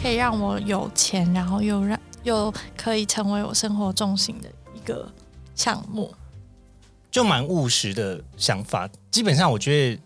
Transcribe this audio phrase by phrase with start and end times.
[0.00, 5.10] 可以让我有钱，然后又让又可以成为我生活重心的一个
[5.54, 6.14] 项目。
[7.10, 8.88] 就蛮务实的想法。
[9.10, 10.02] 基本上，我觉得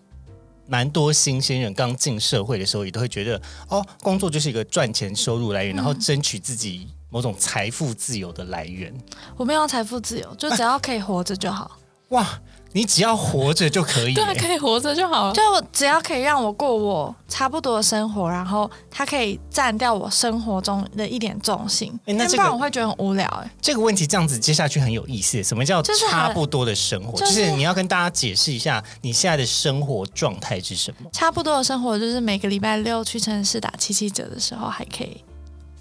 [0.69, 8.95] 蛮多新鲜人刚进社会的时候，也都会觉得，哦，工作就是一个赚钱收入来源，然后争取自己某种财富自由的来源。
[9.37, 11.77] 我没有财富自由，就只要可以活着就好。
[12.11, 12.41] 哇，
[12.73, 15.34] 你只要活着就可以对啊，可以活着就好了。
[15.34, 15.42] 就
[15.73, 25.42] 只要可以让我过我差不多的生活，然后它可以占掉我生活中的一点重心，那这个然我会觉得很无聊、哎，这个问题这样子接下去很有意思。
[25.42, 27.19] 什么叫差不多的生活？
[27.19, 31.11] 就就是是你要跟大家解释一下你现在的生活状态是什么。
[31.12, 35.25] 差不多的生活就是每个礼拜六去城市打七七折的时候还可以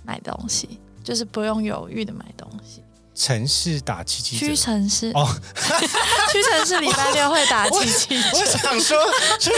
[0.03, 0.67] 买东西，
[1.03, 2.81] 就是不用犹豫的买东西。
[3.19, 4.55] 城市打七七折屈。
[4.55, 5.27] 臣氏哦，
[6.31, 8.97] 屈臣氏礼拜六会打七七折我折，想说，
[9.37, 9.51] 去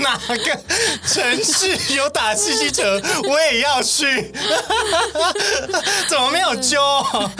[0.00, 0.62] 哪个
[1.04, 4.32] 城市有打七七折， 我也要去。
[6.08, 6.78] 怎么没有揪？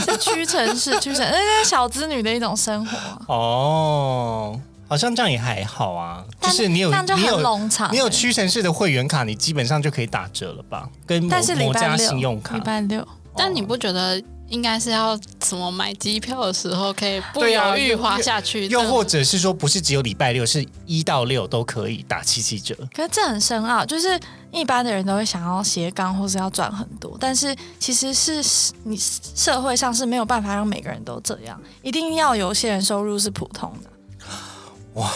[0.04, 3.18] 是屈臣氏，屈臣那是小资女的一种生活啊。
[3.28, 6.24] 哦，好像这样也还好啊。
[6.40, 10.88] 就是你有这样就很你有冗长你有欸屈臣氏的会员卡，你基本上就可以打折了吧？
[11.06, 12.60] 跟某但是礼某家拜六，信用卡礼。
[12.62, 18.66] 拜六，但你不觉得应该是要什么买机票的时候可以不犹豫花下去？
[18.68, 22.74] 又或者者是说，不是只有礼拜六，是一到六都可以打七七折。
[22.94, 24.18] 可是这很深奥，就是
[24.50, 28.42] 一般的人都会想要斜杠或是要赚很多，但是其实是
[28.84, 33.90] 你社会上是没有办法让每个人都这样，一定要有些人收入是普通的。
[34.94, 35.10] 哇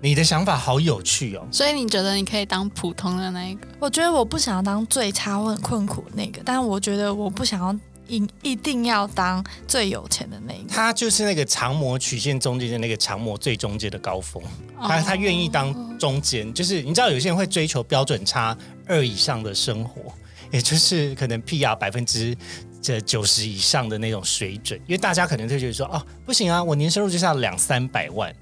[0.00, 1.46] 你的想法好有趣哦。
[1.52, 3.68] 所以你觉得你可以当普通的那一个？
[3.78, 7.72] 我觉得我不想要当最差或很困苦的那个，但是我觉得我不想要
[8.08, 10.68] 一一定要当最有钱的那一个。
[10.68, 14.42] 他就是那个长模曲线中间的那个长模最中间的高峰，
[14.80, 20.12] 他他愿意当中间，就是你知道有些人会追求标准差二以上的生活，
[20.50, 22.36] 也就是可能 PR 百分之
[22.80, 28.34] 这九十以上的那种水准，因为大家可能就觉得说哦不行啊，我年收入就是要两三百万，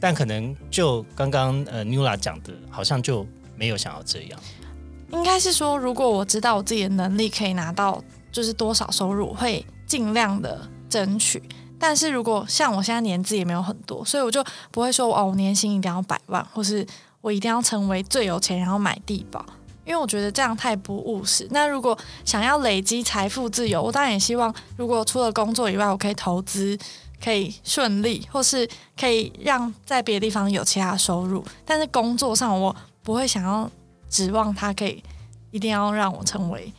[0.00, 3.26] 但可能就刚刚呃 Nula 讲的，好像就
[3.56, 4.40] 没有想要这样。
[5.12, 8.02] 应该是说，如果我知道我自己的能力可以拿到
[8.34, 11.40] 就是多少收入，会尽量的争取。
[11.78, 16.84] 但是如果像我现在年资也没有很多，所以我就不会说哦，我年薪一定要百万，或是
[17.20, 19.44] 我一定要成为最有钱，然后买地保。
[19.84, 21.46] 因为我觉得这样太不务实。
[21.50, 26.76] 那如果想要累积财富自由，我当然也希望，如果除了工作以外，我可以投资，
[27.22, 28.66] 可以顺利，或是
[28.98, 31.44] 可以让在别的地方有其他收入。
[31.66, 33.70] 但是工作上，我不会想要
[34.08, 35.04] 指望他可以
[35.50, 36.72] 一定要让我成为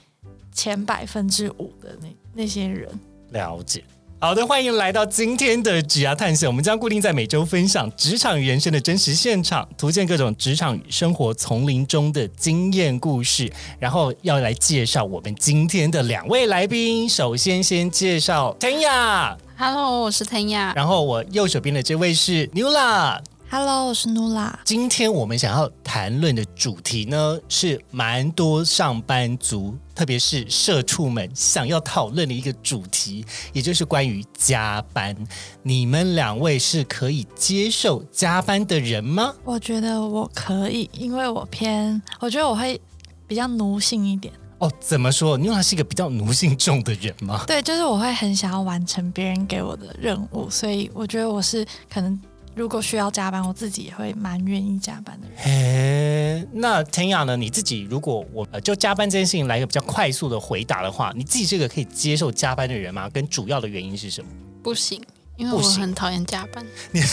[0.56, 2.90] 前百分之五的那那些人。
[3.32, 3.84] 了解。
[4.18, 6.48] 好的，欢迎来到今天的职涯探险。
[6.48, 17.08] 我们将固定在每周分享职场与人生的真实现场，图鉴各种职场与生活丛林中的经验故事，然后要来介绍我们今天的两位来宾。
[17.08, 20.74] 首先，先介绍 Tanya，Hello，我是腾雅。
[20.76, 23.20] 然后我右手边的这位是 Nula。
[23.58, 24.60] Hello，我是努拉。
[24.66, 35.16] 今天我们想要谈论的主题呢，是蛮多上班族，特别是社畜们想要讨论的一个主题，也就是关于加班。
[35.64, 39.34] 你们两位是可以接受加班的人吗？
[39.46, 42.78] 我觉得我可以，因为我偏，我觉得我会
[43.26, 44.34] 比较奴性一点。
[44.58, 45.40] 哦，怎么说？
[45.40, 47.46] 因为他是一个比较奴性重的人吗？
[47.48, 52.20] 对，就是我会很想要完成别人给我的任务，所以我觉得我是可能
[52.56, 55.38] 如果需要加班，我自己也会蛮愿意加班的人。
[55.38, 57.36] 嘿，那 Tanya 呢？
[57.36, 63.10] 你自己如果我呃就加班这件事情来一个比较快速的回答的话，你自己这个可以接受加班的人吗？
[63.10, 64.30] 跟主要的原因是什么？
[64.64, 65.02] 不行，
[65.36, 67.02] 因为我很讨厌加班你。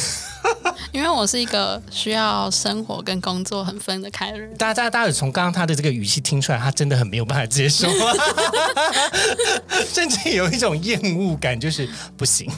[0.92, 4.52] 因为我是一个需要生活跟工作很分得开的人。
[4.56, 7.88] 大家大家大家有从刚刚他的这个语气听出来，他真的很没有办法接受，
[9.88, 12.50] 甚至有一种厌恶感，就是不行。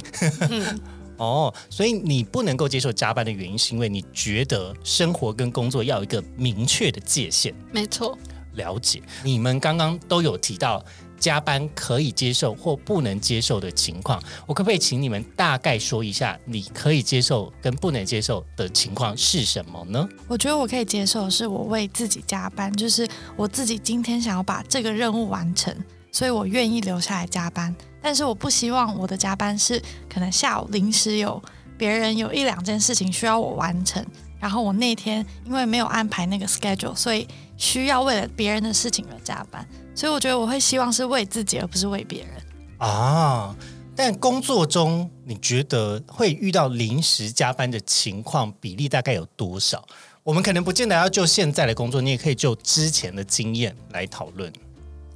[0.51, 0.81] 嗯，
[1.17, 7.55] 哦，所以你不能够接受加班的原因，是因为你觉得生活跟工作要有一个明确的界限。
[7.73, 8.17] 没错。
[8.55, 10.81] 了解，你们刚刚都有提到
[11.19, 14.23] 加班可以接受或不能接受的情况。
[14.47, 20.09] 我可不可以请你们大概说一下，你可以接受跟不能接受的情况是什么呢？
[20.29, 25.77] 我觉得我可以接受，是我为自己加班，就是我自己今天想要把这个任务完成，
[26.13, 27.75] 所以我愿意留下来加班。
[28.05, 31.43] 但是我不希望我的加班是可能下午临时有
[31.79, 34.05] 别人有一两件事情需要我完成，
[34.39, 39.67] 然后我那天因为没有安排那个 schedule，所以需要为了别人的事情而加班。
[39.95, 42.31] 所以我觉得我会希望是为自己，而不是为别人。
[42.77, 43.57] 啊，
[43.97, 49.83] 但工作中你觉得会遇到临时加班的情况比例大概有多少？
[50.23, 54.53] 我们可能不见得要就现在的工作，你也可以就之前的经验来讨论。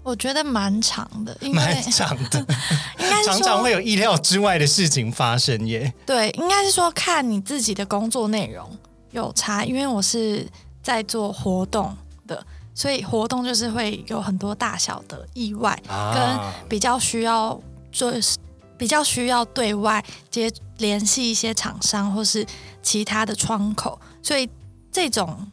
[0.09, 2.39] 我觉得蛮长的，因为蛮长的，
[2.99, 5.93] 应该是常常说会有意料之外的事情发生耶。
[6.07, 8.67] 对，应该是说看你自己的工作内容
[9.11, 10.49] 有差，因为我是
[10.83, 11.95] 在做活动
[12.27, 12.43] 的，
[12.75, 17.61] 所以活动就是会有很多大小的意外，啊跟比较需要
[17.93, 18.39] 就是
[18.79, 22.47] 比较需要对外接联系一些厂商或是
[22.83, 24.49] 其他的窗口，所以
[24.91, 25.47] 这种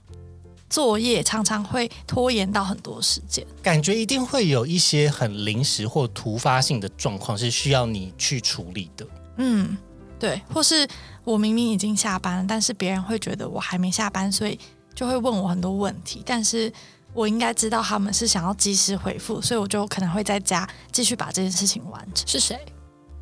[0.76, 3.48] 作业常常会拖延到很多时间。
[3.64, 9.08] 感觉一定会有一些很临时或突发性的状况是需要你去处理的。
[9.38, 9.78] 嗯，
[10.20, 10.86] 对，或是
[11.24, 14.60] 我明明已经下班了，但是别人会觉得我还没下班，所以
[14.94, 16.70] 就会问我很多问题，但是
[17.14, 22.28] 我应该知道他们是想要及时回复，所以我就可能会在家继续把这件事情完成。
[22.28, 22.60] 是谁？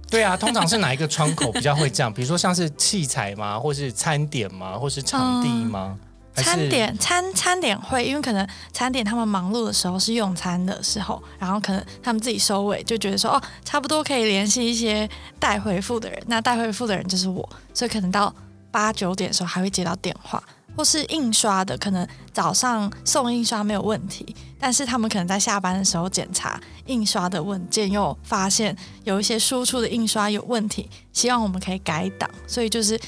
[0.09, 2.11] 对啊，通常是哪一个窗口比较会这样？
[2.11, 5.95] 比如说像是器材吗，或是餐点吗，或是场地吗？
[6.35, 15.07] 餐点餐餐点会，因为可能餐点他们忙碌的时候是用餐的时候，然后可能他们自己收尾就觉得说哦，差不多可以联系一些
[15.39, 18.33] 待回复的人，那待回复的人就是我，所以可能到
[18.71, 20.41] 八九点的时候还会接到电话，
[20.75, 32.99] 或是印刷的，可能早上送印刷没有问题，但是他们可能在下班的时候检查印刷的文件，又发现有一些输出的印刷有问题，希望我们可以改档，所以就是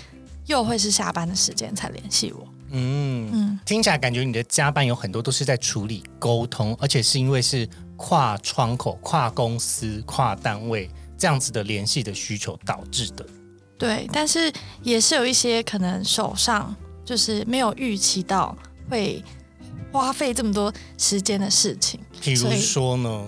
[0.45, 2.47] 又会是下班的时间才联系我。
[2.77, 13.25] 嗯，嗯，听起来感觉你的加班有很多都是在处理沟通，而且是因为是跨窗口、跨公司、跨单位这样子的联系的需求导致的。
[13.77, 14.51] 对，但是
[14.83, 16.75] 也是有一些可能手上
[17.05, 18.57] 就是没有预期到
[18.89, 19.23] 会
[19.91, 23.25] 花费这么多时间的事情，比如说呢，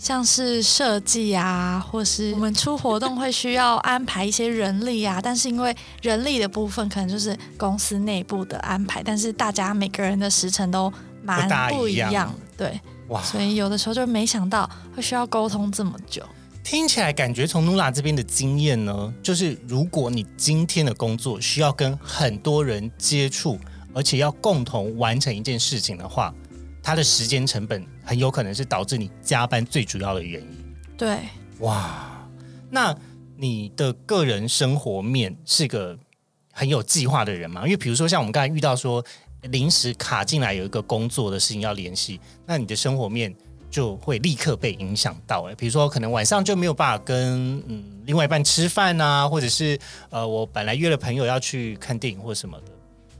[0.00, 10.90] 像是设计啊，或是我们出活动会需要安排一些人力啊， 但是因为人力的部分可能就是公司内部的安排，但是大家每个人的时程都
[11.22, 12.10] 蛮不一样。
[12.10, 16.24] 一样的，对，哇，所以有的时候就没想到会需要沟通这么久。
[16.64, 23.58] 听起来感觉从努拉这边的经验呢，就是如果你今天的工作需要跟很多人接触，
[23.92, 26.32] 而且要共同完成一件事情的话，
[26.82, 30.74] 它的时间成本很有可能是导致你加班最主要的原因。
[30.96, 31.18] 对，
[31.60, 32.28] 哇，
[32.70, 32.94] 那
[33.36, 35.98] 你的个人生活面是个
[36.52, 37.62] 很有计划的人吗？
[37.64, 39.04] 因为比如说像我们刚才遇到说
[39.44, 43.34] 临时卡进来有一个工作的事情要联系，那你的生活面
[43.70, 45.44] 就会立刻被影响到。
[45.44, 49.78] 哎，比如说可能晚上就没有办法跟嗯另外一半吃饭啊，或者是
[50.10, 52.64] 呃我本来约了朋友要去看电影或什么的。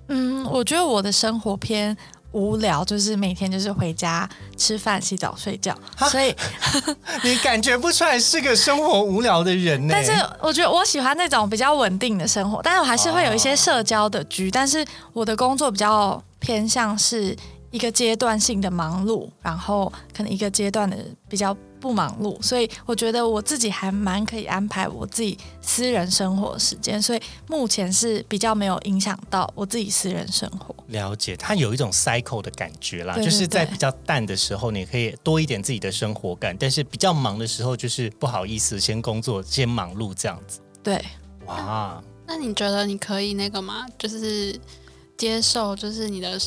[0.08, 1.96] 嗯，我觉得我的生活偏
[2.32, 5.76] 无聊，就是每天就是回家吃饭、洗澡、睡觉，
[6.10, 6.34] 所以
[7.24, 17.36] 你感觉不出来是个生活无聊的人呢、但是我觉得我喜欢那种比较稳定的生活，但是我还是会有一些社交的局，但是我的工作比较偏向是
[17.70, 20.96] 一个阶段性的忙碌，然后可能一个阶段的
[21.28, 30.74] 比较不忙碌，所以我觉得我自己还蛮可以安排我自己私人生活时间，所以目前是比较没有影响到我自己私人生活。
[30.88, 40.60] 了解，它有一种 cycle 的感觉啦，对对就是在比较淡的时候，你可以多一点自己的生活感，但是比较忙的时候，就是不好意思，先工作，先忙碌这样子。
[40.82, 41.02] 对，
[41.46, 43.86] 哇，那你觉得你可以那个吗？
[43.96, 44.58] 就是
[45.16, 46.38] 接受，就是你的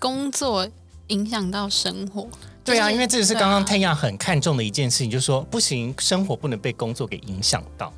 [0.00, 0.68] 工作
[1.06, 2.26] 影响到生活。
[2.64, 7.92] 对啊，因为这也是刚刚对啊 Tanya 很看重的一件事情，就是说不行，生活不能被工作给影响到。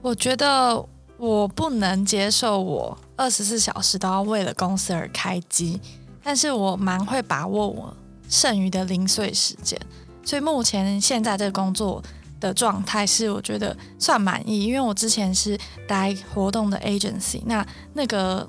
[0.00, 0.84] 我觉得
[1.16, 5.80] 我不能接受我二十四小时都要为了公司而开机，
[6.22, 7.96] 但是我蛮会把握我
[8.28, 9.80] 剩余的零碎时间，
[10.24, 12.02] 所以目前现在这个工作
[12.40, 18.46] 的状态是我觉得算满意，因为我之前是待活动的 agency，那那个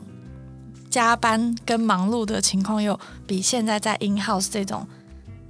[0.95, 2.97] 加班跟忙碌的情况又
[3.27, 4.87] 比现在在 in house 这种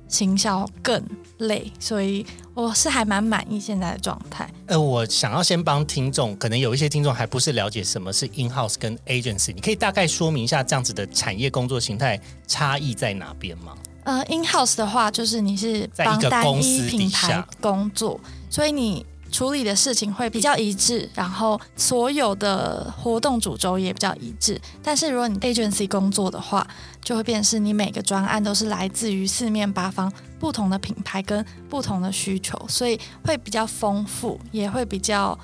[0.08, 1.00] 行销更
[1.38, 2.26] 累，所以
[2.56, 4.50] 我是还蛮满意现在的状态。
[4.66, 13.76] 呃，我想要先帮听众，可能有一些听众还不是了解什么是 in house 跟 agency，你可以大概说明一下这样子的产业工作形态差异在哪边吗？
[14.04, 24.60] 呃，in house 的话，就是你是在一个帮单公司底一品牌下工作，所以你处理的事情会比较一致，然后所有的活动主轴也比较一致。
[24.82, 26.66] 但是如果你 agency 工作的话，
[27.04, 35.38] 就会变成是你每个专案都是来自于四面八方不同的品牌跟不同的需求，所以会比较丰富，也会比较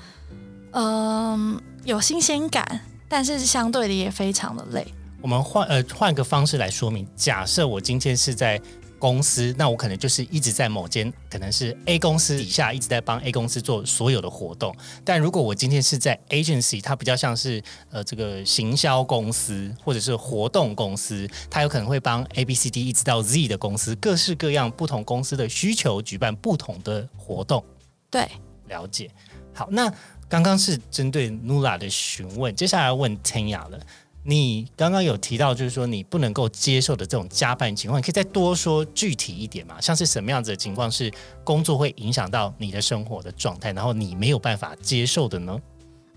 [0.72, 4.86] 嗯、有新鲜感，但是相对的也非常的累。
[5.20, 8.60] 我们换呃换个方式来说明，假设我今天是在
[9.02, 14.72] 公司，那我可能就是一直在某间可能是 A 公司底下一直在帮 A 公司做所有的活动。
[15.04, 27.64] 但如果我今天是在 agency，它比较像是呃这个行销公司或者是活动公司，它有可能会帮 A、B、C、D 一直到 Z 的公司，各式各样不同公司的需求举办不同的活动。
[28.08, 28.28] 对，
[28.68, 29.10] 了解。
[29.52, 29.92] 好，那
[30.28, 33.80] 刚刚是针对 Nula 的询问，接下来要问 Tanya 了。
[34.24, 39.80] 你刚刚有提到，就是说你不能够接受的这种加班情况，你可以再多说具体一点嘛？
[39.80, 41.12] 像是什么样子的情况是
[41.42, 45.58] 工作会影响到你的生活的状态，然后你没有办法接受的呢？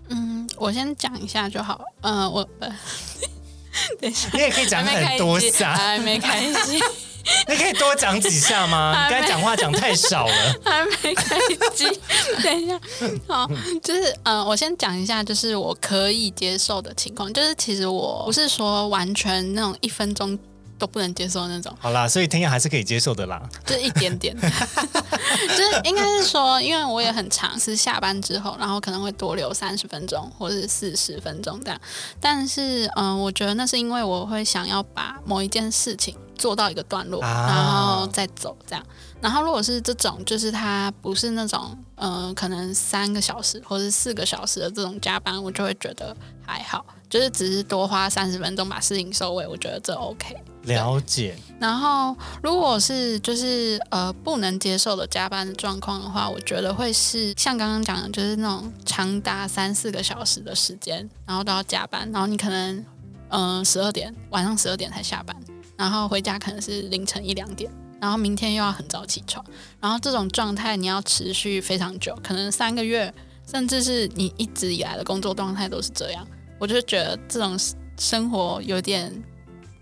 [0.08, 1.84] 嗯，我先讲一下就好。
[2.00, 2.72] 呃，我呃，
[4.00, 6.80] 等一下，你也可以讲很多下，还没开机，
[7.48, 9.04] 你可以多讲几下吗？
[9.06, 10.34] 你刚才讲话讲太少了。
[10.64, 11.38] 还没开
[11.74, 11.86] 机。
[12.42, 12.80] 等一下，
[13.26, 13.48] 好，
[13.82, 20.38] 就是呃，我先讲一下，就是我可以接受的情况，就是其实我不是说完全那种一分钟
[20.78, 23.42] 都不能接受那种，好啦，所以 Tanya 还是可以接受的啦。
[23.64, 31.80] 就是一点点， 就是应该是说，因为我也很长，是下班之后，然后可能会多留三十分钟或者是四十分钟这样。
[32.20, 38.84] 但是，嗯、我觉得那是因为我会想要把某一件事情做到一个段落，啊然后再走这样。
[39.20, 46.14] 然后，如果是这种，就是他不是那种，呃，可能三个小时或者是四个小时的这种加班，我就会觉得
[46.44, 50.36] 还好，就是只是多花三十分钟把事情收尾，我觉得这 OK。
[50.66, 62.84] 了解，然后，如果是就是呃不能接受的加班的状况的话，我觉得会是像刚刚讲的，就是那种长达三四个小时的时间，然后都要加班，然后你可能
[63.28, 65.36] 嗯十二点晚上十二点才下班，
[65.76, 67.70] 然后回家可能是凌晨一两点，
[68.00, 69.44] 然后明天又要很早起床，
[69.80, 73.14] 然后这种状态你要持续非常久，可能三个月，
[73.48, 76.26] 甚至是你一直以来的工作状态都是这样，
[76.58, 77.56] 我就觉得这种
[77.96, 79.22] 生活有点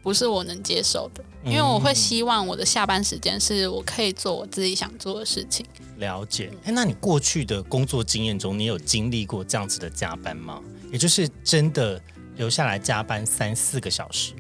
[0.04, 1.25] 不是我能接受的。
[1.44, 5.66] 因为我会希望我的下班时间是我可以做我自己想做的事情。
[5.96, 6.50] 了解。
[6.64, 10.62] 哎，那你过去的工作经验中，你有经历过这样子的加班吗？
[10.92, 12.00] 也就是真的
[12.37, 14.32] 留下来加班三四个小时，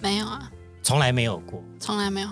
[0.00, 0.52] 没有啊，
[0.82, 1.64] 从来没有过。
[1.80, 2.28] 从来没有。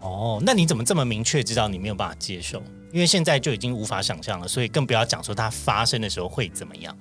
[0.00, 2.62] 哦，那你怎么这么明确知道你没有办法接受？
[2.92, 6.96] 因为现在就已经无法想象了，所以更不要讲说它发生的时候会怎么样。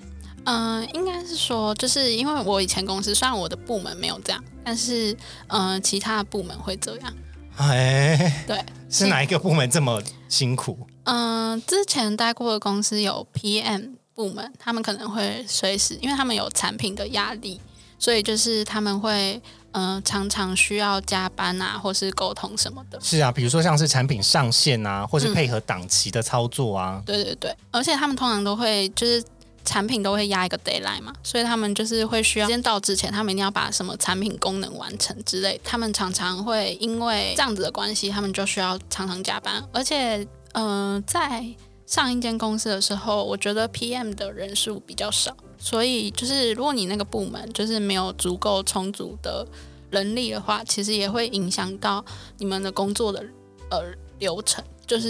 [0.45, 5.13] 嗯、应该是说，就是因为我以前公司虽然我的部门没有这样，但是
[5.47, 7.13] 嗯、呃其他的部门会这样。
[7.57, 10.87] 哎，对， 是哪一个部门这么辛苦？
[11.05, 17.59] 嗯、之前待过的公司有 PM 部门，他们可能会随时，因为他们有产品的压力，
[17.99, 19.41] 所以就是他们会
[19.73, 22.99] 嗯、呃常常需要加班啊，或是沟通什么的。
[23.01, 27.01] 是啊，比如说像是产品上线啊，或是配合档期的操作啊。
[27.05, 29.23] 对对对，而且他们通常都会就是
[29.65, 35.59] 产品都会压一个 d a y l i n e 嘛，所以他们就是会需要时间到之前，他们一定要把什么产品功能完成之类。
[35.63, 40.17] 他们常常会因为这样子的关系，他们就需要常常加班，而且
[40.53, 41.45] 嗯、呃在
[41.85, 49.45] 上一间公司的时候，我觉得 PM 的人数比较少，所以就是如果你那个部门就是没有足够充足的
[49.91, 52.03] 人力的话，其实也会影响到
[52.37, 53.23] 你们的工作的
[53.69, 53.83] 呃
[54.19, 55.09] 流程，就是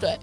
[0.00, 0.18] 对。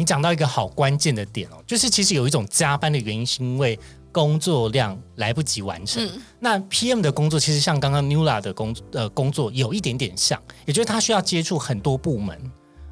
[0.00, 3.78] 你讲到一个好关键的点哦，就是其实有一种加班的原因，是因为
[4.10, 6.02] 工作量来不及完成。
[6.02, 12.34] 嗯那 PM 的工作其实像刚刚 Nula 的工呃工作有一点点像，也就是他需要接触很多部门，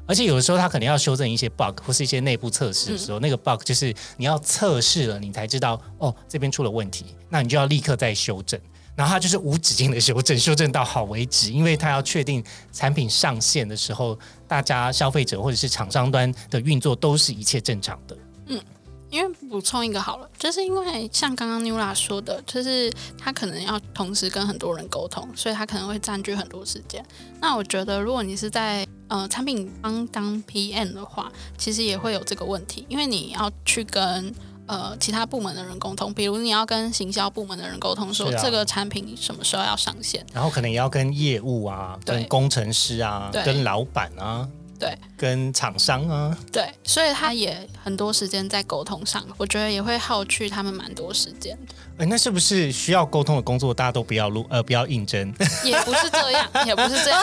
[0.05, 8.59] 而且有的时候他可能要修正一些 bug 或是一些内部测试的时候，那个 bug 就是你要测试了，你才知道哦这边出了问题，那你就要立刻再修正。
[8.99, 18.17] 然后他就是无止境的修正，修正到好为止，因为他要确定产品上线的时候，大家消费者或者是厂商端的运作都是一切正常的。
[18.47, 18.61] 嗯
[19.09, 27.03] 因为补充一个好了，就是因为像刚刚 Nula 说的，就是他可能要同时跟很多人沟通，所以他可能会占据很多时间。
[27.39, 34.31] 那我觉得，如果你是在呃产品方当 PM 的话，其实也会有这个问题，因为你要去跟
[34.69, 40.23] 呃其他部门的人沟通，比如你要跟行销部门的人沟通，说这个产品什么时候要上线。
[40.31, 44.47] 然后可能也要跟业务啊、跟工程师啊、跟老板啊，
[44.79, 51.75] 对，跟厂商啊，对，所以他也很多时间在沟通上，我觉得也会耗去他们蛮多时间的。
[51.97, 55.33] 哎，那是不是需要沟通的工作，大家都不要录，呃，不要应征？
[55.65, 57.21] 也不是这样， 也不是这样，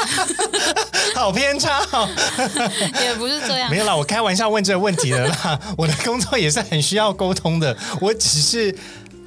[1.16, 2.06] 好偏差哦。
[3.02, 3.78] 也不是这样没。
[3.78, 5.58] 有啦，我开玩笑问这个问题的啦。
[5.78, 8.76] 我的工作也是很需要沟通的，我只是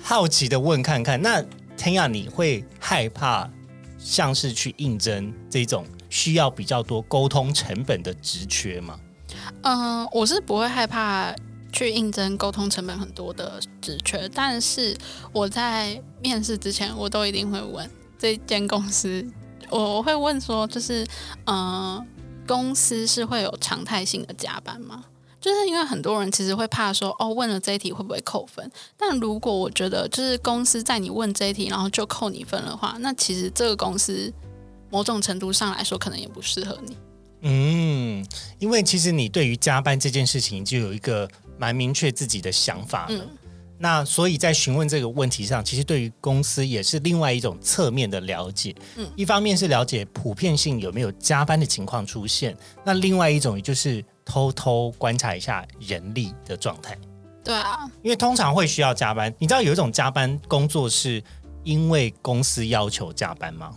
[0.04, 1.20] 好奇的问看看。
[1.20, 1.44] 那
[1.76, 3.50] 天亚，你会害怕
[3.98, 9.00] 像是去应征这种需要比较多沟通成本的职缺吗？
[9.62, 11.34] 嗯，我是不会害怕
[11.72, 14.98] 去应征沟通成本很多的职缺，但是
[15.32, 19.26] 我在面试之前，我都一定会问这间公司，
[19.70, 21.04] 我会问说，就是
[21.46, 22.06] 嗯、呃
[22.48, 25.06] 公司是会有常态性的加班吗？
[25.40, 28.72] 就是因为很多人其实会怕说，哦，问了这一题会不会扣分？
[28.98, 34.34] 但如果我觉得就是公司在你问这一题，然后就扣你分的话，那其实这个公司
[34.90, 36.98] 某种程度上来说，可能也不适合你。
[37.42, 38.26] 嗯，
[38.58, 43.16] 因为其实你对于加班这件事情就有一个蛮明确自己的想法了。
[43.16, 43.28] 嗯
[43.82, 48.76] 那所以在询问这个问题上，其实对于公司也是另外一种侧面的了解。
[48.98, 52.54] 嗯一方面是了解普遍性有没有加班的情况出现，
[52.84, 56.98] 那另外一种也就是偷偷观察一下人力的状态，
[57.42, 59.34] 对啊，因为通常会需要加班。
[59.40, 61.24] 你知道有一种加班工作是
[61.64, 63.74] 因为公司要求加班吗？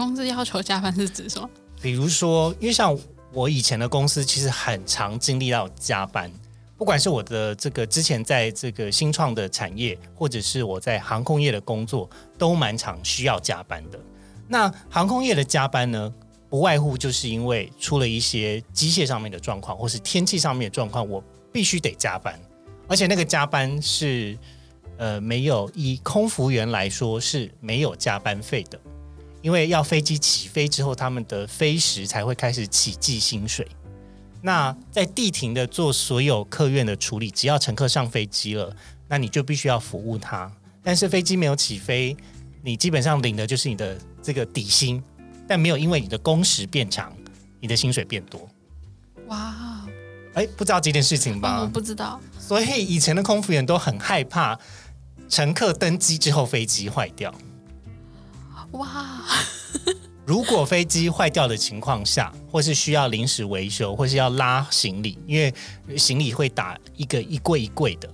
[0.00, 1.48] 公司要求加班是指什么？
[1.82, 2.96] 比如说，因为像
[3.32, 6.30] 我以前的公司，其实很常经历到加班，
[6.76, 14.00] 不管是我的这个之前在这个新创的产业，或者是我在航空业的工作，都蛮常需要加班的。
[14.48, 16.12] 那航空业的加班呢，
[16.48, 22.38] 不外乎就是因为出了一些机械上面的状况，或是天气上面的状况，我必须得加班，
[22.88, 24.36] 而且那个加班是
[24.98, 28.80] 呃没有以空服员来说是没有加班费的。
[29.42, 33.66] 因为要飞机起飞之后，他们的飞时才会开始起计薪水。
[34.42, 38.74] 那在地停的做所有客运的处理，只要乘客上飞机了，
[39.08, 40.50] 那你就必须要服务他。
[40.82, 42.16] 但是飞机没有起飞，
[42.62, 45.02] 你基本上领的就是你的这个底薪，
[45.46, 47.14] 但没有因为你的工时变长，
[47.60, 48.48] 你的薪水变多。
[49.26, 49.86] 哇，
[50.32, 51.68] 哎，不知道这件事情吧？
[51.70, 52.18] 不知道。
[52.38, 54.58] 所以以前的空服员都很害怕
[55.28, 57.34] 乘客登机之后飞机坏掉。
[58.72, 59.24] 哇，
[60.24, 65.52] 如果飞机坏掉的情况下，或是需要临时维修，或是要拉行李，因为
[65.96, 68.08] 行李会打一个一柜一柜的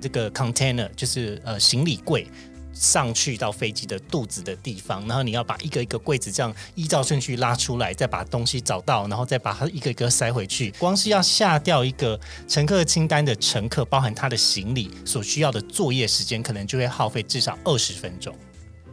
[0.00, 2.26] 这个 container，就是呃行李柜
[2.72, 10.70] 上去到飞机的肚子的地方，然后你要把一个一个柜子这样依照顺序拉出来，再把东西找到，然后再把它一个一个塞回去。
[10.78, 18.32] 光是要下掉一个乘客清单的乘客，包含他的行李所需要的作业时间，可能就会耗费至少二十分钟。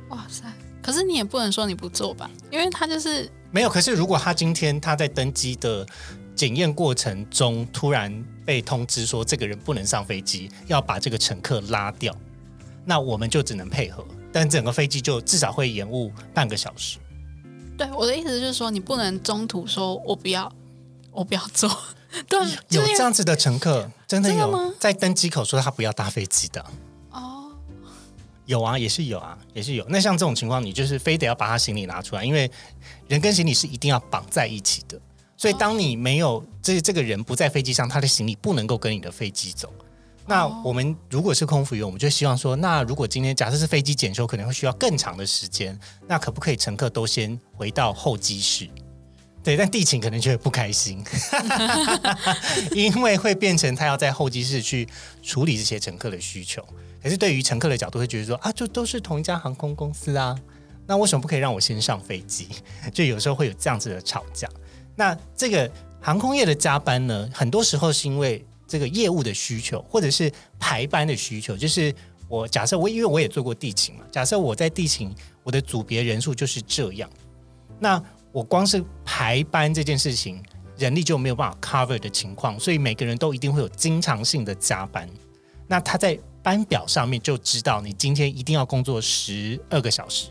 [0.09, 0.51] 哇塞！
[0.87, 5.85] 可是你也不能说你不做吧，因为他就是没有，可是如果他今天他在登机的
[6.33, 12.15] 检验过程中突然被通知说这个人不能上飞机，要把这个乘客拉掉，
[12.85, 16.99] 那我们就只能配合，但整个飞机就至少会延误半个小时。
[17.77, 20.49] 对我的意思就是说，你不能中途说我不要，
[21.11, 21.69] 我不要做。
[22.29, 26.65] 对，有这样子的乘客，真的有在登机口说他不要搭飞机的。
[28.47, 29.85] 哦，有啊，也是有啊，也是有。
[29.89, 32.49] 那像这种情况，你就是非得要把他行李拿出来，因为
[33.07, 34.99] 人跟行李是一定要绑在一起的。
[35.35, 39.71] 所以，当你没有这这个人不在飞机上，他的行李不能够跟你的飞机走。
[40.25, 48.67] 那我们如果是空服员，我们就希望说，那如果今天假设是飞机检修，可能会需要更长的时间，那可不可以乘客都先回到候机室？
[49.43, 51.01] 对，但地勤可能觉得不开心，
[52.75, 54.85] 因为会变成他要在候机室去
[55.23, 56.65] 处理这些乘客的需求。
[57.01, 60.35] 可是对于乘客的角度，会觉得说啊，就都是同一家航空公司啊，
[60.85, 62.47] 那为什么不可以让我先上飞机？
[62.93, 64.49] 就有时候会有这样子的吵架。
[64.95, 71.55] 那这个航空业的加班呢，很多时候是因为这个业务的需求，或者是排班的需求。
[71.55, 71.93] 就是
[72.27, 77.09] 我假设我因为我也做过地勤嘛，假设我在地勤，我的组别人数就是这样，
[77.79, 80.41] 那我光是排班这件事情，
[80.77, 85.07] 人力就没有办法 cover 的情况，所以每个人都一定会有经常性的加班。
[85.67, 90.29] 那他在班表上面就知道你今天一定要工作十二个小时，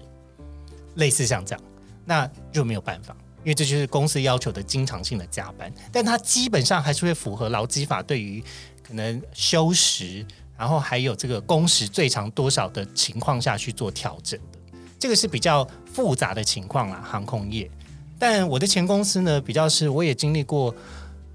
[0.95, 1.63] 类似像这样，
[2.07, 5.71] 那就没有办法，因为这就是公司要求的经常性的加班。
[5.93, 8.43] 但它基本上还是会符合劳基法对于
[8.83, 10.25] 可能休时，
[10.57, 14.59] 然后还有这个工时最长多少的情况下去做调整的。
[14.99, 17.71] 这个是比较复杂的情况啦，航空业。
[18.19, 20.75] 但我的前公司呢，比较是我也经历过，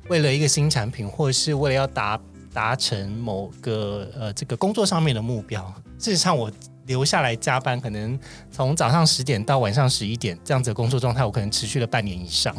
[0.08, 2.20] 为了一个新产品，或者是为了要达
[2.54, 6.52] 达成某个呃这个工作上面的目标，事实上我
[6.86, 8.20] 留下来加班，可能
[8.52, 12.56] 从早上十点到晚上十一点这样子的工作状态，我可能持续了半年以上。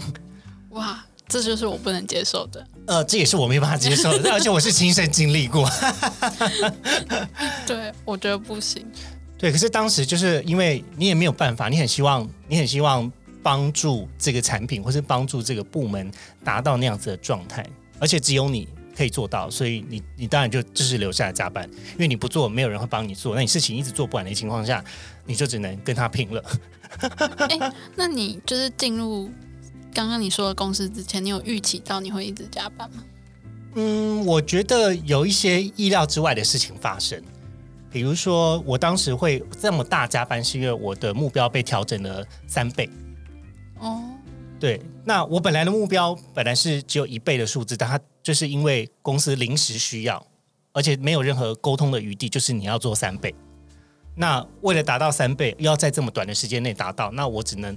[0.70, 2.66] 哇，这就是我不能接受的。
[2.86, 5.68] 呃，这也是我没办法接受的，而且我是亲身经历过。
[7.66, 8.86] 对，我觉得不行。
[9.38, 13.10] 对，可是当时就是因为你也没有办法，你很希望，你很希望
[13.42, 16.10] 帮助这个产品，或是帮助这个部门
[16.44, 17.64] 达到那样子的状态，
[17.98, 24.84] 而且只有你可以做到，所以你你当然就就是留下来加班，因为你不做，没有人会帮你做，那你事情一直做不完的情况下，
[25.26, 26.44] 你就只能跟他拼了。
[27.48, 29.30] 哎，那你就是进入
[29.94, 33.02] 刚刚你说的公司之前，你有预期到你会一直加班吗？
[33.74, 37.22] 嗯，我觉得有一些意料之外的事情发生。
[37.90, 42.88] 比如说，我当时会这么大加班，是因为我的目标被调整了三倍。
[44.62, 50.24] 对，那我本来的目标本来是只有一倍的数字，但它就是因为公司临时需要，
[50.70, 53.34] 而且没有任何沟通的余地，就是你要做三倍。
[54.14, 57.76] 那为了达到三倍，要在这么短的时间内达到，那我只能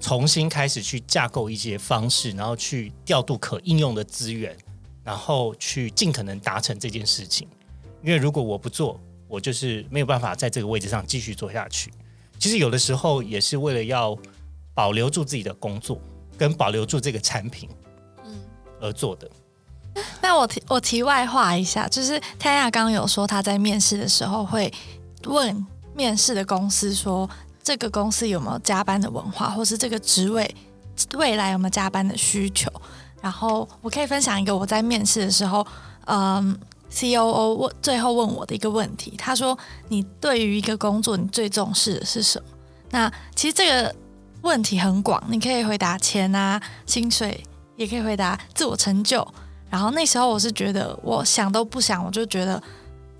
[0.00, 4.56] 重新开始去架构一些方式，然后去调度可应用的资源，
[5.04, 7.46] 然后去尽可能达成这件事情。
[8.02, 11.92] 因为如果我不做，我就是没有办法在这个位置上继续做下去。
[12.36, 14.18] 其实有的时候也是为了要
[14.74, 16.00] 保留住自己的工作，
[16.36, 17.68] 跟保留住这个产品，
[18.24, 18.40] 嗯，
[18.80, 19.30] 而做的。
[20.20, 24.72] 那我题我题外话一下，就是泰亚刚刚有说他在面试的时候会
[25.24, 27.28] 问面试的公司说，
[27.62, 30.54] 这个公司有没有加班的文化，或是这个职位
[31.14, 32.70] 未来有没有加班的需求。
[33.20, 35.66] 然后我可以分享一个我在面试的时候，
[36.06, 36.58] 嗯。
[36.88, 42.48] C.O.O 问最后问我的一个问题，他说：“你对于一个工作，你最重视的是什么？”
[42.90, 43.94] 那其实这个
[44.46, 49.26] 问题很广，你可以回答钱啊、薪水，也可以回答自我成就。
[49.68, 52.62] 然后那时候我是觉得，我想都不想，我就觉得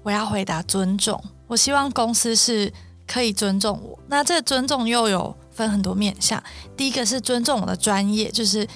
[0.04, 1.20] 我要回答尊重。
[1.48, 2.72] 我希望公司是
[3.06, 3.98] 可以尊重我。
[4.06, 6.42] 那这尊重又有分很多面向，
[6.76, 8.66] 第一个是尊重我的专业，就是。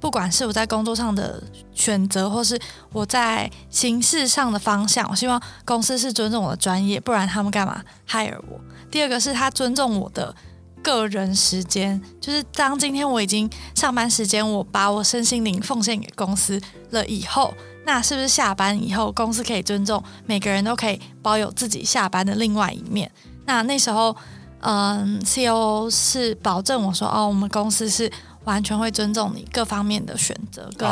[0.00, 2.60] 不管是我在工作上的选择，或是
[2.92, 8.60] 我在形式上的方向，我希望公司是尊重我的专业，不然他们干嘛 hire 我？
[8.90, 10.36] 第二个是他尊重我的
[10.84, 17.52] 个人时间，就是当今天我已经上班时间，我把我身心灵奉献给公司了以后，
[17.84, 23.10] 那是不是下班以后公司可以尊重每个人都可以保有自己下班的另外一面？
[23.46, 24.14] 那那时候，
[24.60, 28.12] 嗯，C.O.O 是保证我说，哦，我们公司是。
[28.44, 30.86] 完全会尊重你各方面的选择，跟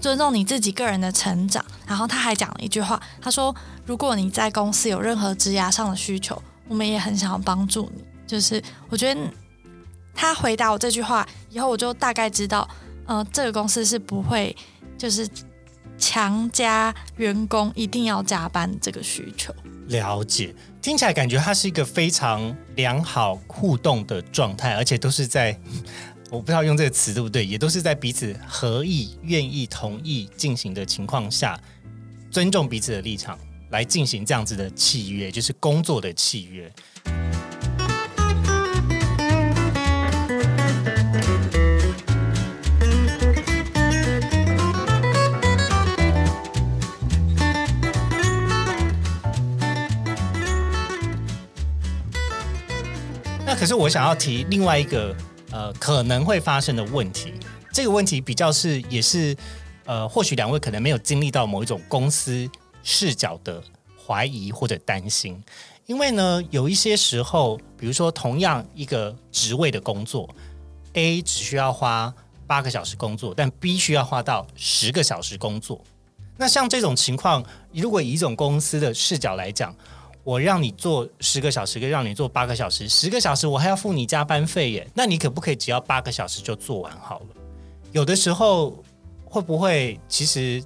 [0.00, 1.60] 尊重你自己个人的成长。
[1.84, 3.52] 然后他还讲了一句话，他说
[3.84, 9.20] ：“如果你在公司有任何职涯上的需求，我们也很想要帮助你。”就是我觉得
[10.14, 12.68] 他回答我这句话以后，我就大概知道，
[13.06, 14.54] 呃，这个公司是不会
[14.98, 15.28] 就是
[15.96, 19.54] 强加员工一定要加班这个需求。
[19.88, 25.58] 了解，听起来感觉它是一个非常良好互动的状态，而且都是在。
[26.28, 31.56] 我不知道用这个词对不对，也都是在彼此合意、愿意、同意进行的情况下，
[32.32, 33.38] 尊重彼此的立场
[33.70, 36.68] 来进行这样子的契约，就是工作的契约。
[53.66, 55.12] 可是我想要提另外一个。
[55.50, 57.32] 呃，可能会发生的问题，
[57.72, 59.34] 这个问题比较是也是
[59.84, 62.48] 呃，或许两位可能没有经历到某一种公司
[62.82, 63.62] 视角的
[63.96, 65.40] 怀疑或者担心，
[65.86, 70.28] 因为呢，有一些时候，比如说同样一个职位的工作
[70.94, 72.12] ，A 只需要花
[72.46, 75.82] 八个小时工作，但 B 需要花到十个小时工作，
[76.36, 79.74] 那像这种情况，如果以一种公司的视角来讲。
[80.26, 84.90] 我让你做十个小时，跟让你做八个小时，十个小时我还要付你加班费耶。
[84.92, 87.26] 那你可不可以只要八个小时就做完好了？
[87.92, 88.82] 有的时候
[89.24, 90.60] 会不会其实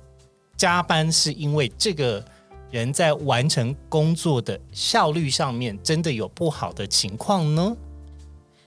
[0.56, 2.24] 加班是因为这个
[2.70, 7.76] 人在完成工作的效率上面真的有不好的情况呢？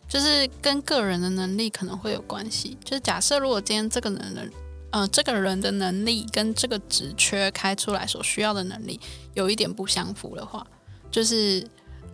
[0.08, 2.78] 就是跟个人的能力可能会有关系。
[2.84, 4.48] 就是假设如果今天这个人的
[4.92, 9.00] 呃这个人的能力跟这个职缺开出来所需要的能力
[9.34, 10.64] 有一点不相符的话。
[11.14, 11.64] 就是，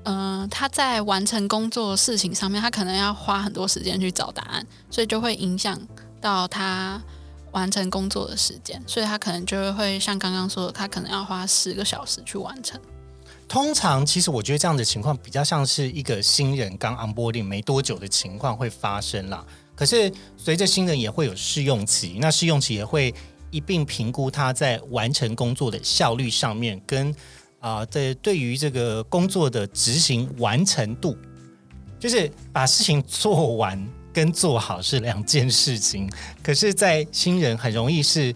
[0.04, 5.80] 嗯，他在完成工作事情上面，他可能要花很多时间去找答案，所以就会影响
[6.20, 7.02] 到他
[7.54, 12.78] 完成工作的时间，所以他可能就会像刚刚说的，他可能要花十个小时去完成。
[13.48, 19.46] 通常，其实我觉得这样的情况比较像是一个新人刚 onboarding 没多久的情况会发生啦。
[19.78, 23.16] 可是随着新人也会有试用期，那试用期也会
[23.50, 27.16] 一并评估他在完成工作的效率上面跟。
[27.60, 31.18] 啊，在对于这个工作的执行完成度，
[32.00, 36.10] 就是把事情做完跟做好是两件事情。
[36.42, 38.34] 可是，在新人很容易是，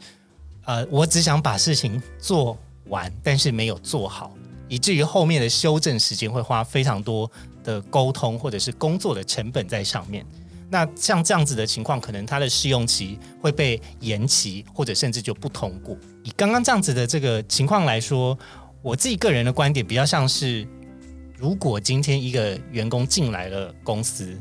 [0.66, 2.58] 呃，我只想把事情做
[2.88, 4.36] 完，但是没有做好，
[4.68, 7.30] 以至于后面的修正时间会花非常多
[7.64, 10.26] 的沟通或者是工作的成本在上面。
[10.70, 15.96] 那像这样子的情况，可能它的试用期会被延期，或者甚至就不通过。
[16.24, 18.36] 以刚刚这样子的这个情况来说，
[18.84, 20.67] 我自己个人的观点比较像是。
[21.36, 24.39] 如果今天一个员工进来了公司，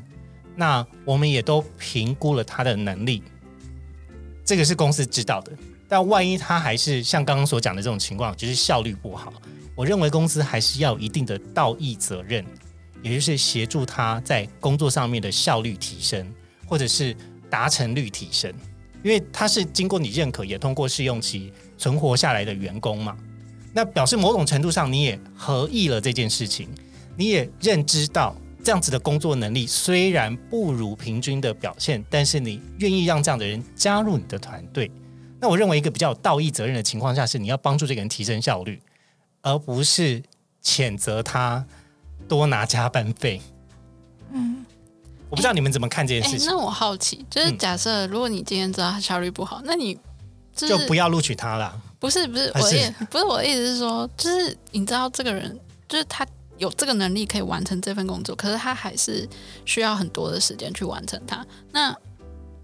[0.54, 3.24] 那我们也都评估了他的能力，
[4.44, 5.52] 这个是公司知道的。
[5.88, 9.32] 但万一他还是像刚刚所讲的这种情况，就是效率不好，
[9.74, 12.44] 我认为公司还是要有一定的道义责任，
[13.02, 16.32] 也就是协助他在工作上面的效率提升，
[16.66, 17.16] 或者是
[17.50, 18.52] 达成率提升，
[19.02, 23.16] 因为他是经过你认可，也通过试用期存活下来的员工嘛，
[23.72, 26.68] 那表示某种程度上你也合意了这件事情。
[27.16, 34.90] 你也认知到这样子的工作能力虽然不如平均的表现，但是你愿意让这样的人加入你的团队。
[35.38, 38.80] 那我认为一个比较有道义责任的情况下，是你要帮助这个人提升效率，
[39.42, 40.22] 而不是
[40.62, 41.66] 谴责他
[42.28, 43.42] 多拿加班费。
[44.32, 44.64] 嗯，
[45.28, 46.48] 我不知道你们怎么看这件事情。
[46.48, 49.98] 那我好奇，就是假设如果你今天知道他效率不好，那你
[50.54, 51.78] 就不要录取他了。
[52.02, 56.26] 不是不是，我也不是我的意思是说，就是你知道这个人，就是他。
[56.58, 59.28] 有这个能力可以完成这份工作，可是他还是
[59.64, 61.44] 需要很多的时间去完成它。
[61.72, 61.96] 那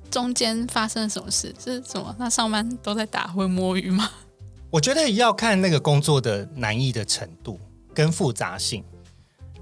[0.09, 1.53] 中间发生了什么事？
[1.59, 2.15] 是什么？
[2.17, 4.09] 那上班都在打会摸鱼吗？
[4.71, 7.59] 我觉得要看那个工作的难易的程度
[7.93, 8.85] 跟复杂性。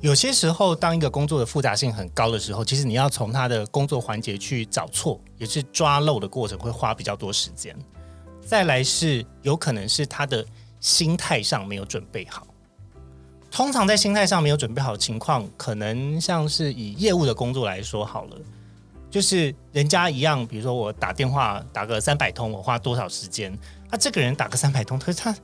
[0.01, 7.75] 有些时候，当一个工作的复杂性很高的时候，其实你要从他的工作环节去找错，也是抓漏的过程，会花比较多时间。
[8.47, 10.47] 再来是有可能是他的
[10.79, 12.47] 心态上没有准备好。
[13.51, 18.37] 通常在心态上没有准备好的情况，可能像是以业务的工作来说好了，
[19.11, 23.57] 就是人家一样，比如说我打电话打个三百通，我花多少时间？
[23.91, 25.37] 那这个人打个三百通，可是他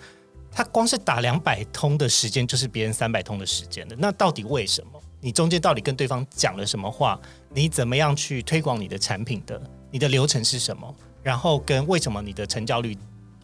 [0.52, 3.96] 他光是打两百通的时间，就是别人三百通的时间的。
[3.98, 5.02] 那到底为什么？
[5.20, 7.18] 你中间到底跟对方讲了什么话？
[7.52, 9.60] 你怎么样去推广你的产品的？
[9.90, 10.94] 你的流程是什么？
[11.22, 12.96] 然后跟为什么你的成交率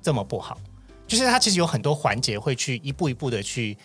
[0.02, 0.58] 这么不好？
[1.06, 3.76] 就是他其实有很多环节会去一步一步的去。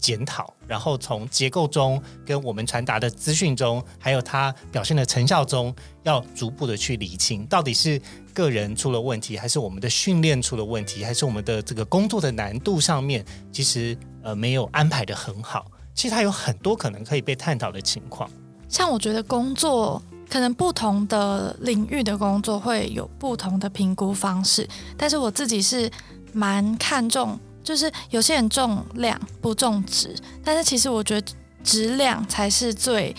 [0.00, 8.00] 检讨，然后从结构中跟我们传达的资讯中，还有他表现的成效中，要逐步的去理清，到底是
[8.32, 15.70] 个人出了问题，还是我们的训练出了问题，还是我们的这个工作的难度上面，其实呃没有安排的很好。
[15.94, 18.30] 其实它有很多可能可以被探讨的情况。
[18.70, 24.66] 像我觉得工作可能不同的领域的工作会有不同的评估方式，
[24.96, 25.90] 但是我自己是
[26.32, 27.38] 蛮看重。
[27.62, 33.14] 就是有些人重量不重质，但是其实我觉得质量才是最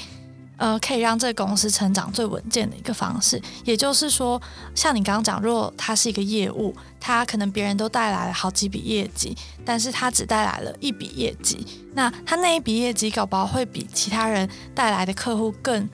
[0.58, 3.40] 呃可以让这个公司成长最稳健的一个方式。
[3.64, 4.42] 也就是说，
[4.74, 15.88] 像你刚刚讲，如果他是一个业务，他可能别人都带来了好几笔业绩，但是他只带来了一笔业绩，那他那一笔业绩搞不好会比其他人带来的客户更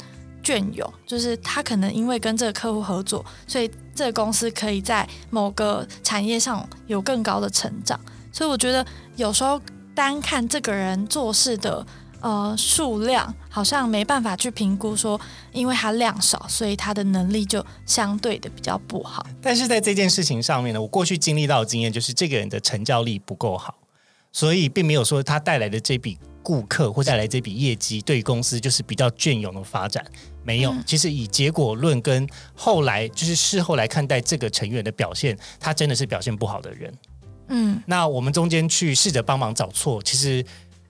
[0.47, 0.93] 隽永。
[1.05, 7.99] 就是他可能因为跟这个客户合作，所以这个公司可以在某个产业上有更高的成长。
[8.31, 9.59] 所以我觉得有时候
[9.93, 11.85] 单看这个人做事的
[12.21, 15.19] 呃数量，好像没办法去评估说，
[15.51, 19.25] 因为他量少，所以他的能力就相对的比较不好。
[19.41, 23.75] 但是在这件事情上面呢，我过去经历到的经验就是，这个人的成交力不够好，
[24.31, 30.05] 所以并没有说他带来的这笔顾客或带来这笔业绩对公司就是比较隽永的发展。
[30.45, 36.97] 没有，其实以结果论跟后来就是事后来看待这个成员的表现，他真的是表现不好的人。
[37.49, 40.41] 嗯，那我们中间去试着帮忙找错，其实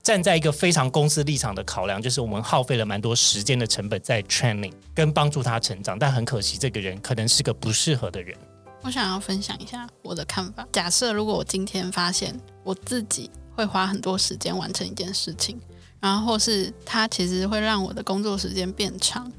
[0.04, 8.38] 站在一个非常公司立场的考量，就是我们耗费了蛮多时间的成本在 training 跟帮助他成长，但很可惜，这个人可能是个不适合的人。
[8.84, 10.68] 我想要分享一下我的看法。
[10.72, 15.60] 假设如果我今天发现我自己会花很多时间完成一件事情，
[16.00, 19.30] 然后或是它其实会让我的工作时间变长，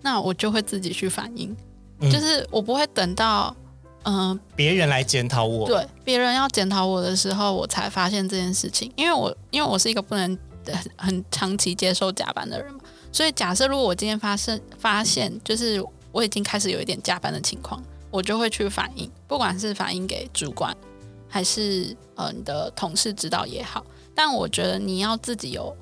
[0.00, 1.54] 那我就会自己去反应，
[2.10, 3.54] 就是我不会等到。
[4.08, 8.88] 嗯，别人来检讨我，对，别人要检讨我的时候，我才发现这件事情。
[8.94, 10.38] 因为我，因为我是一个不能
[10.94, 12.78] 很长期接受加班的人嘛，
[13.10, 20.72] 所以假设如果我今天发生发现，就是我已经开始有一点加班的情况，我就会去反映，不管是反映给主管，
[21.36, 23.84] 还是呃你的同事知道也好。
[24.14, 25.76] 但我觉得你要自己有，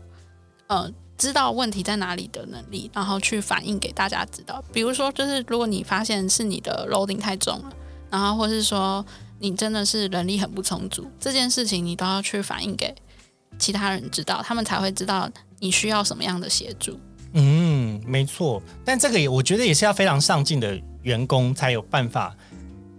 [0.66, 4.60] 呃，知道问题在哪里的能力，然后去反映给大家知道。
[4.72, 7.72] 比如说，就是如果你发现是你的 loading 太重了。
[8.10, 9.04] 然后，或是说
[9.38, 12.92] 你真的是能力很不充足，这件事情你都要去反映给
[13.56, 16.98] 其他人知道，他们才会知道你需要什么样的协助。
[17.32, 22.36] 嗯，没错，但这个也我觉得也是要非常上进的员工才有办法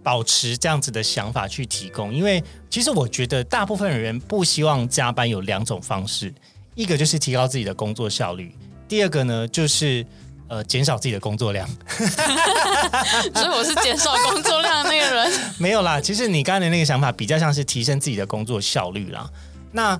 [0.06, 2.14] 保持这样子的想法去提供。
[2.14, 2.40] 因为
[2.70, 6.32] 其实我觉得大部分人不希望加班有两种方式，
[6.76, 8.54] 一个就是提高自己的工作效率，
[8.86, 10.06] 第二个呢就是
[10.46, 11.68] 呃减少自己的工作量。
[13.34, 15.32] 所以我是减少工作量的那个人。
[15.58, 19.28] 没有啦，其实你刚才的那个想法比较像是提升自己的工作效率啦。
[19.72, 19.98] 那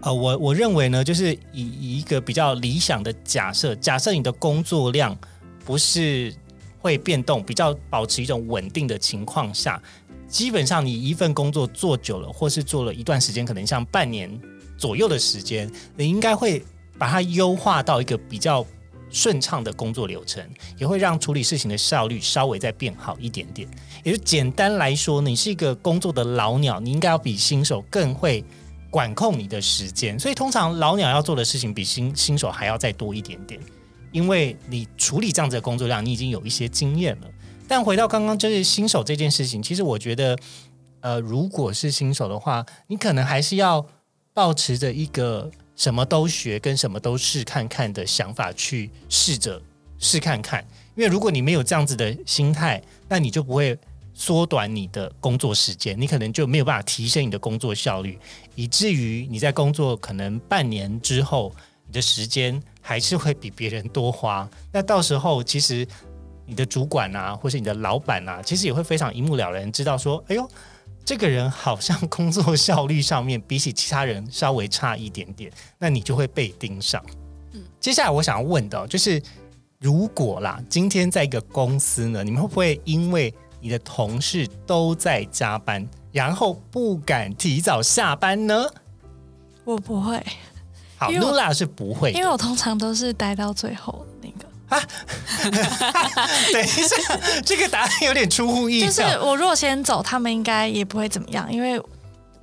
[0.00, 5.16] 呃，我我认为呢，就是以以一个比较理想的假设，假设你的工作量
[5.64, 6.34] 不是
[6.78, 9.80] 会变动，比较保持一种稳定的情况下，
[10.28, 14.40] 基本上你一份工作做久了，或是做了一段时间，可能像半年
[14.76, 16.62] 左右的时间，你应该会
[16.98, 18.64] 把它优化到一个比较
[19.10, 20.44] 顺畅的工作流程，
[20.78, 23.68] 也会让处理事情的效率稍微再变好一点点。
[24.04, 28.44] 也就简单来说，你是一个工作的老鸟，你应该要比新手更会。
[28.88, 33.60] 管控你的时间，所以通常老鸟要做的事情比新新手还要再多一点点，
[34.12, 37.28] 因为你处理这样子的工作量，你已经有一些经验了。
[37.68, 40.38] 但回到刚刚就是新手这件事情，其实我觉得，
[41.00, 43.86] 呃，如果是新手的话，你可能还是要
[44.32, 49.60] 保持着一个什么都学跟什么都试看看的想法去试着
[49.98, 50.64] 试看看，
[50.94, 53.78] 因为如果你没有这样子的心态，那你就不会。
[54.18, 58.18] 缩短你的工作时间，你可能就没有办法提升你的工作效率，
[58.54, 61.54] 以至于你在工作可能半年之后，
[61.86, 64.48] 你的时间还是会比别人多花。
[64.70, 65.84] 那到时候，其实
[66.46, 70.48] 你的主管啊，或是你的老板啊，其实也会非常一目了然，知道说，哎呦，
[71.04, 77.04] 这个人好像工作效率上面比起其他人稍微差一点点，那你就会被盯上。
[77.54, 79.20] 嗯，接下来我想要问的，就是
[79.80, 88.64] 如果啦，今天在一个公司呢，你们会不会因为你的同事都在加班，然后不敢提早下班呢？
[89.64, 90.24] 我不会。
[90.96, 94.46] 好，Lula 是不会，因为我通常都是待到最后的那个。
[94.68, 94.82] 啊，
[96.52, 98.90] 等一下，这个答案有点出乎意料。
[98.90, 101.80] 就是我如果先走，他们应该也不会怎么样，因为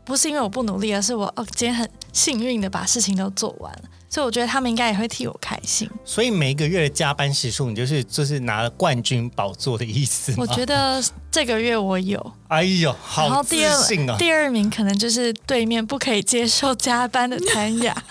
[0.06, 3.82] 不是因为我不努力，而是我哦，今天很幸运的把事情都做完了。
[4.10, 5.90] 所以我觉得他们应该也会替我开心。
[6.06, 12.24] 所以每一个月的加班时数，你就是就是拿了冠军宝座的意思我觉得这个月我有。
[12.48, 14.16] 哎呦，好自信哦！
[14.20, 18.04] 第二名可能就是对面不可以接受加班的谭雅。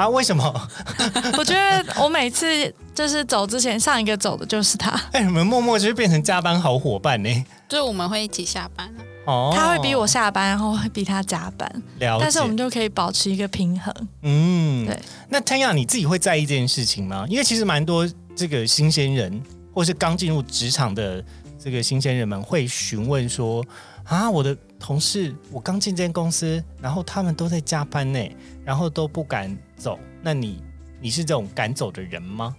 [0.00, 0.08] 啊？
[0.08, 0.68] 为什么？
[1.36, 4.90] 我觉得我每次就是走之前，上一个走的就是他。
[5.12, 7.44] 哎，你们默默就是变成加班好伙伴呢？
[7.68, 8.90] 就是我们会一起下班
[9.26, 13.94] 哦，他会逼我下班，然后会逼他加班，但是我们就可以保持一个平衡。
[14.22, 14.98] 嗯，对。
[15.28, 17.26] 那 Tanya，你自己会在意这件事情吗？
[17.28, 19.40] 因为其实蛮多这个新鲜人，
[19.74, 21.22] 或是刚进入职场的
[21.62, 23.64] 这个新鲜人们，会询问说：
[24.04, 28.18] 啊，我的同事，我刚进这间公司，然后他们都在加班呢，
[28.64, 29.96] 然后都不敢走。
[30.22, 30.60] 那你，
[31.00, 32.56] 你是这种敢走的人吗？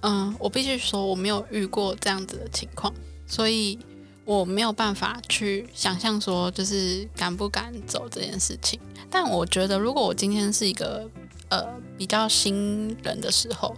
[0.00, 2.94] 嗯，我必须说，我没有遇过这样子的情况，
[3.26, 3.78] 所以。
[4.26, 8.76] 我没有办法去想象说，就是敢不敢走这件事情。
[9.08, 11.08] 但我觉得，如果我今天是一个
[11.48, 11.64] 呃
[11.96, 13.72] 比较新人的时候，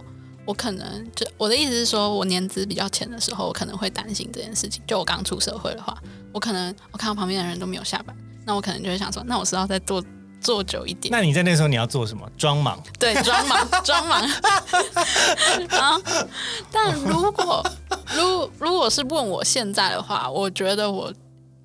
[0.45, 4.81] 我可能就我的意思是说，我年资比较浅的时候，我可能会担心这件事情。
[4.87, 5.95] 就我刚出社会的话，
[6.33, 8.15] 我可能我看到旁边的人都没有下班，
[8.45, 10.03] 那我可能就会想说，那我是要再做。
[10.41, 12.25] 做久一点，那你在那时候你要做什么？
[12.37, 12.81] 装忙？
[12.97, 14.21] 对，装忙，装忙。
[15.77, 16.01] 啊！
[16.71, 17.61] 但如果
[18.15, 21.13] 如如果是问我现在的话，我觉得我，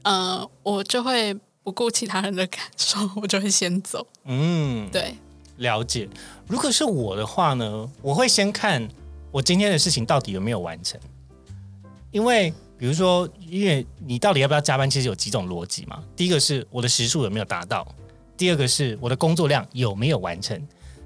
[0.02, 4.04] 呃，我就会不顾其他人的感受，我就会先走。
[4.24, 5.14] 嗯，对，
[5.58, 6.08] 了解。
[6.48, 8.88] 如果是我的话呢，我会先看
[9.30, 10.98] 我今天的事情到底有没有完成，
[12.10, 12.52] 因为
[12.84, 16.04] 比如说，因为你到底要不要加班，其实有几种逻辑嘛。
[16.14, 17.88] 第一个是我的时数有没有达到。
[18.36, 20.62] 第二个是我的工作量有没有完成，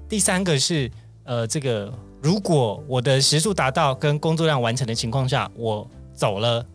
[0.09, 0.91] 第三个是
[1.23, 1.89] 呃，这个
[2.21, 6.65] 如果我的时速达到跟工作量完成的情况下，我走了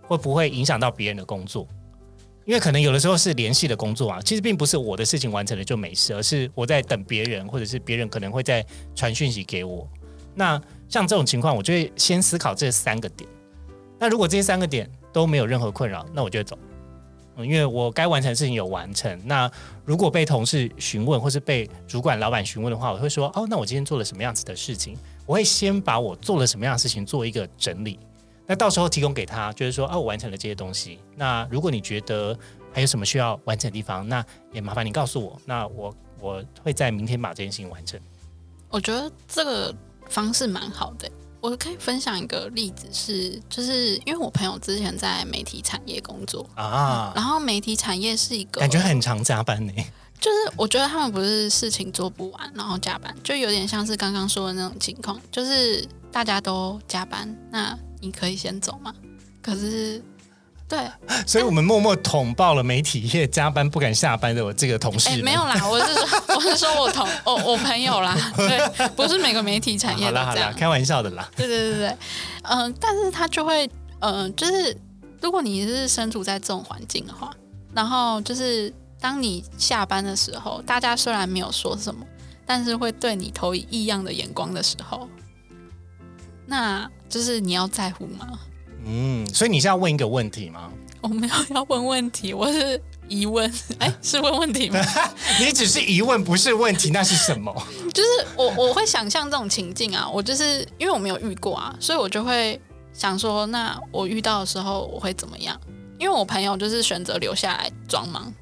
[0.00, 1.68] 会不会影响到别人的工作？
[2.46, 8.64] 因为可能有的时候是联系的工作啊，其实并不是我的事情完成了就没事，而是我在等别人，或者是别人可能会在
[8.94, 9.86] 传讯息给我。
[10.34, 13.28] 那像这种情况，我就会先思考这三个点。
[13.98, 16.58] 那如果这三个点都没有任何困扰，那我就走。
[17.38, 19.50] 因为我该完成的事情有完成，那
[19.84, 24.96] 如果被同事询问或是被主管、老板询问的话，我会说：哦，那我今天做了什么样子的事情？
[25.26, 27.98] 我会先把我做了什么样的事情做一个整理，
[28.46, 30.98] 那到时候提供给他，就是说：哦，我完成了这些东西。
[31.14, 32.34] 那如果你觉得
[32.72, 35.38] 还有什么需要完成的地方，那也麻烦你告诉我。
[35.44, 38.00] 那我我会在明天把这件事情完成。
[38.70, 39.74] 我觉得这个
[40.08, 41.10] 方式蛮好的。
[41.46, 49.72] 我可以分享一个例子，是就是因为我朋友之前在媒体产业工作啊，然后媒体产业是一个感觉很常加班呢。
[50.18, 58.92] 就是我觉得他们不是事情做不完，然后加班，就有点像是刚刚说的那种情况，就是大家都加班，那你可以先走嘛。
[59.40, 60.02] 可是，
[60.68, 60.78] 对，
[61.26, 65.22] 所以我们默默捅爆了媒体业加班不敢下班的我这个同事。
[65.22, 70.52] 没有啦，我是说， 我是说我同我我朋友啦，对，不是每个媒体产业好啦。
[70.56, 71.28] 开玩笑的啦。
[71.36, 71.96] 对对对对，
[72.42, 74.76] 嗯、但是他就会，嗯、就是
[75.20, 77.30] 如果你是身处在这种环境的话，
[77.72, 82.04] 然后就是当你下班的时候，大家虽然没有说什么，
[82.44, 85.08] 但是会对你投以异样的眼光的时候，
[86.44, 88.26] 那就是你要在乎吗？
[88.86, 90.70] 嗯，所以你是要问一个问题吗？
[91.02, 94.80] 我没有要问问题，我是疑问， 哎，是问问题吗？
[95.38, 97.54] 你只是疑问，不是问题，那是什么？
[97.92, 102.60] 就是我我会想象这种情境啊，我就是因为我没有遇过啊，所以我就会
[102.92, 105.60] 想说，那我遇到的时候我会怎么样？
[105.98, 108.32] 因为我朋友就是选择留下来装忙，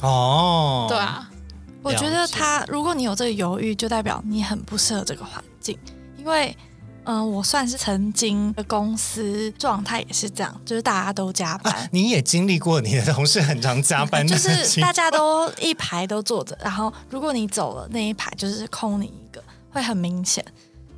[0.00, 1.30] 哦，对啊，
[1.82, 5.78] 我觉得他，如果你有这个犹豫，就代表你很不适合这个环境。
[6.18, 6.54] 因为，
[7.10, 20.44] 嗯、我算是曾经的公司状态也是这样，就是大家都加班，你也经历过你的同事很常加班的 就是大家都一排都坐着，然后如果你走了那一排，就是空你一个，会很明显。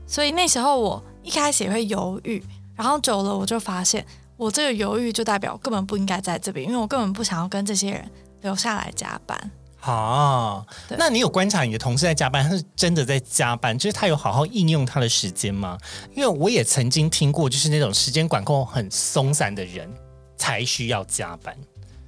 [0.04, 2.42] 所以那时候我一开始也会犹豫，
[2.74, 4.04] 然后久了我就发现，
[4.36, 9.50] 我这个犹豫就代表根本不应该在这边，因为我根本不想要跟这些人留下来加班。
[9.80, 10.64] 啊。
[10.96, 15.78] 那你有观察你的同事在加班，他是真的在加班，就是他有好好应用他的时间吗？
[16.14, 19.90] 因为我也曾经听过，就是那种时间管控很松散的人
[20.36, 21.56] 才需要加班。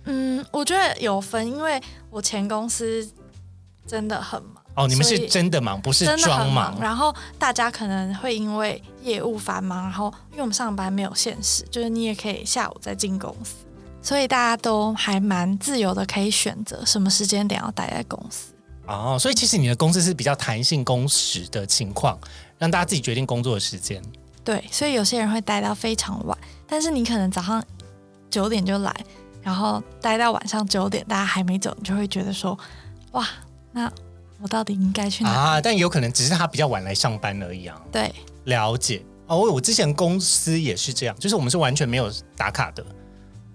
[0.05, 3.09] 嗯，我觉得有分，因为我前公司
[3.87, 6.77] 真的很忙，哦，你们是真的忙，不是装很忙。
[6.81, 13.55] 然后大家可能会因为业务繁忙，然后因为我们上班没有限时，就是你也可以下午再进公司，
[14.03, 18.53] 所以大家都还蛮自由的，可以选择什么时间点要待在公司。
[18.87, 22.19] 哦，所以其实你的公司是比较弹性工时的情况，
[22.59, 24.03] 让大家自己决定工作的时间。
[24.43, 26.37] 对，所以有些人会待到非常晚，
[26.67, 27.65] 但是你可能早上
[28.29, 28.93] 九点就来，
[29.41, 32.59] 然后待到晚上九点，大家还没走，你就会觉得说，
[33.13, 33.25] 哇，
[33.71, 33.91] 那
[34.41, 35.31] 我到底应该去哪？
[35.31, 37.81] 啊，但有可能只是他比较晚来上班而已啊。
[37.93, 38.13] 对，
[38.45, 42.85] 了解哦，我我之前公司也是这样，就是我们是完全没有打卡的。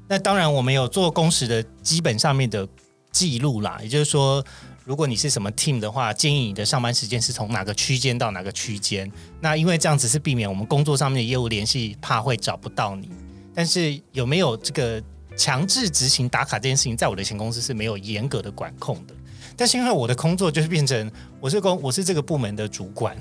[0.08, 2.68] 那当然，我们有做工时的基本上面的
[3.12, 4.44] 记录啦，也就是说，
[4.86, 9.12] 如果你是什么 team 的话，建议你的上班时间是从哪个区间到哪个区间。
[9.42, 13.10] 那因为这样子是避免我们工作上面的业务联系，怕会找不到你。
[13.54, 15.04] 但是有没有这个
[15.36, 19.14] 强制执行打卡这件事情，在我的前公司是没有严格的管控的。
[19.58, 23.18] 但是因为我的工作就是变成我是公我是这个部门的主管，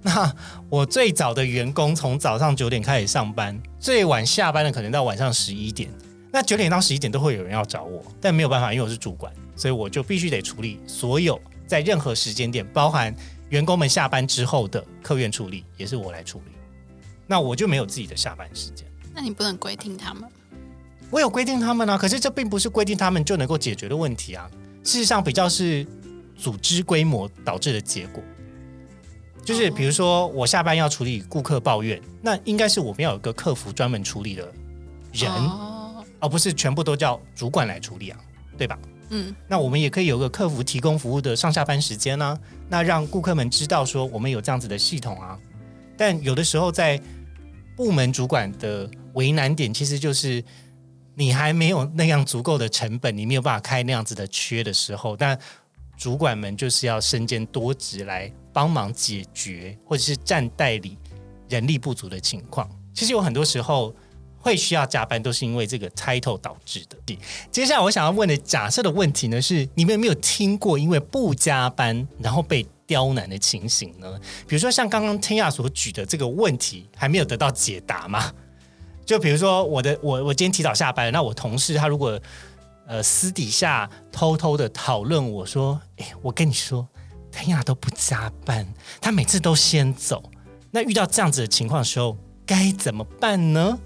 [0.00, 0.34] 那
[0.70, 5.90] 我最早的员工从早上九点开始上班，最晚下班的可能到晚上十一点。
[6.32, 13.14] 那九点到十一点都会有人要找我，但没有办法，因为我是主管，所以我就必须得处理所有在任何时间点，包含
[13.50, 16.52] 员工们下班之后的客源处理，也是我来处理。
[17.26, 18.86] 那我就没有自己的下班时间。
[19.14, 20.24] 那你不能规定他们。
[21.10, 24.50] 我有规定他们啊，可是这并不是规定他们就能够解决的问题啊。
[24.82, 25.86] 事实上，比较是
[26.34, 28.22] 组织规模导致的结果。
[29.44, 34.50] 就是比如说，我下班要处理顾客抱怨，那应该是我们要有个客服专门处理的
[35.12, 35.81] 人，哦，
[36.22, 38.18] 而不是全部都叫主管来处理啊，
[38.56, 38.78] 对吧？
[39.10, 45.38] 嗯，那我们也可以有个客服提供服务的上下班时间呢、那让顾客们知道说我们有这样子的系统啊。
[45.98, 46.98] 但有的时候在
[47.76, 50.42] 部门主管的为难点，其实就是
[51.14, 55.38] 你还没有那样足够的成本，你没有办法开那样子的缺的时候，但
[55.96, 60.96] 主管们就是要身兼多职来帮忙解决，或者是站代理
[61.48, 62.70] 人力不足的情况。
[62.94, 63.94] 其实有很多时候
[64.42, 67.18] 会需要加班，都是因为这个 title 导致的。
[67.50, 74.20] 接下来我想要问的假设的问题呢是：你们有没有听过因为不加班然后被刁难的情形呢？
[74.46, 78.32] 比如说像刚刚天亚所举的这个问题，还没有得到解答吗？
[79.06, 82.20] 就比如说我的我我今天提早下班，那我同事他如果
[82.86, 86.86] 呃私底下偷偷的讨论我说，哎，我跟你说，
[87.30, 88.66] 天亚都不加班，
[89.00, 90.22] 他每次都先走。
[90.70, 92.16] 那遇到这样子的情况的时候，
[92.46, 93.78] 该怎么办呢？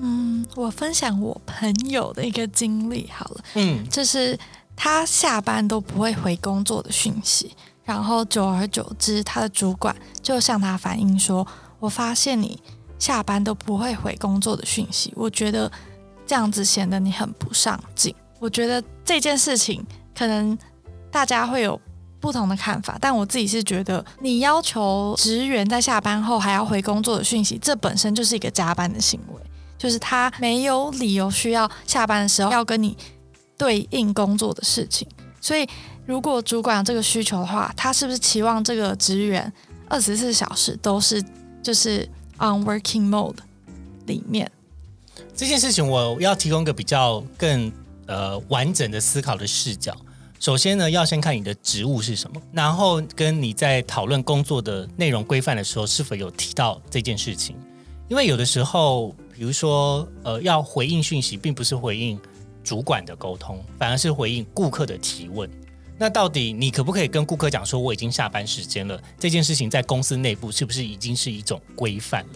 [0.00, 3.40] 嗯，我分享我朋友的一个经历好了。
[3.54, 4.38] 嗯，就是
[4.74, 7.52] 他下班都不会回工作的讯息，
[7.84, 11.46] 然后久而久之，他的主管就向他反映说
[11.80, 12.62] ：“我发现你
[12.98, 15.70] 下班都不会回工作的讯息，我觉得
[16.26, 19.82] 这样子显得你很不上进。”我觉得这件事情
[20.14, 20.56] 可能
[21.10, 21.80] 大家会有
[22.20, 29.40] 不同的看法，但我自己是觉得，你要求职员在下班后还要回工作的讯息，这本身就是一个加班的行为。
[29.78, 32.96] 就是他没有理由需要下班的时候要跟你
[33.58, 35.06] 对应工作的事情，
[35.40, 35.66] 所以
[36.04, 39.52] 如果主管有这个需求的话，他是不是期望这个职员
[39.88, 41.22] 二十四小时都是
[41.62, 42.08] 就是
[42.38, 43.36] on working mode
[44.06, 44.50] 里面？
[45.34, 47.72] 这件事情我要提供一个比较更
[48.06, 49.96] 呃完整的思考的视角。
[50.38, 57.56] 首先呢，要先看你的职务是什么，然后跟你在讨论工作的内容规范的时候，是否有提到这件事情。
[58.08, 62.18] 因为有的时候，比如说呃，要回应讯息，并不是回应
[62.64, 65.48] 主管的沟通，反而是回应顾客的提问。
[65.98, 68.98] 那到底你可不可以跟顾客讲说，我已经下班时间了？
[69.18, 72.32] 这件事情在公司内部是不是已经是一种规范了？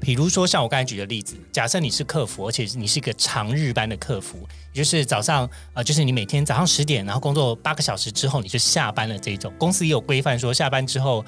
[0.00, 4.38] 比如说，像我刚才举的例子，假设你是客服，而且你是一个长日班的客服，
[4.72, 9.52] 也就是早上呃，就是你每天早上十点，然后工作八个小时之后你就下班了这种。
[9.58, 11.24] 公司也有规范说，下班之后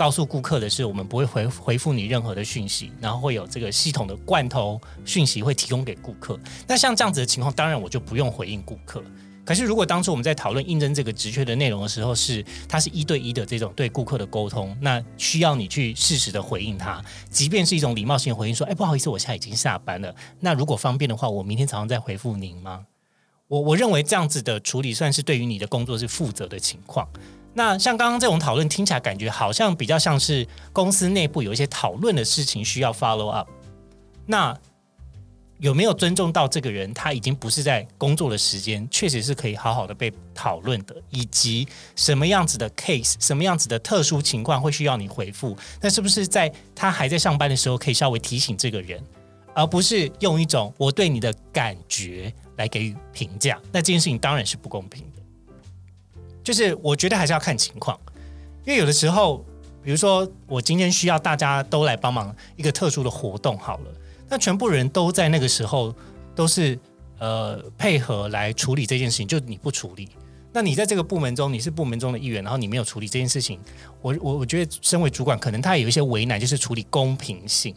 [0.00, 6.40] 告诉顾客的是，我们不会回回复你任何的讯息，然后会有这个系统的罐头讯息会提供给顾客。
[6.66, 9.04] 那像这样子的情况，当然我就不用回应顾客。
[9.44, 20.14] 可是，如果当初我们在讨论应征这个职缺的内容的时候，是它是一对一的这种对顾客的沟通，那需要你去适时的回应他，即便是一种礼貌性回应，说：“哎，不好意思，我现在已经下班了。
[20.38, 22.86] 那如果方便的话，我明天早上再回复您吗？”
[23.48, 27.06] 我我认为这样子的处理算是对于你的工作是负责的情况。
[27.52, 33.48] 那像刚刚这种讨论听起来感觉好像比较像是公司内部有一些讨论的事情需要 follow up。
[34.26, 34.56] 那
[35.58, 36.94] 有没有尊重到这个人？
[36.94, 45.54] 他已经不是在工作的时间，确实是可以好好的被讨论的，以及什么样子的 case，什么样子的特殊情况会需要你回复？
[45.82, 49.02] 那是不是在他还在上班的时候，可以稍微提醒这个人，
[49.52, 53.60] 而不是用一种我对你的感觉来给予评价？
[53.70, 55.04] 那这件事情当然是不公平。
[56.50, 57.96] 就是我觉得还是要看情况，
[58.66, 59.38] 因为有的时候，
[59.84, 63.84] 比如说我今天需要大家都来帮忙一个特殊的活动，好了。
[64.28, 65.94] 那全部人都在那个时候
[66.34, 66.76] 都是
[67.20, 70.08] 呃配合来处理这件事情，就你不处理，
[70.52, 73.60] 那你在这个部门中你是部门中的一员，然后你没有处理这件事情，
[74.02, 77.72] 我我我觉得身为主管可能他也有一些为难，就是处理公平性，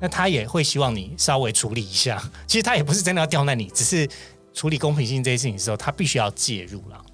[0.00, 2.18] 那他也会希望你稍微处理一下。
[2.46, 4.08] 其实他也不是真的要刁难你，只是
[4.54, 7.04] 处理公平性这些事情的时候，他必须要介入了。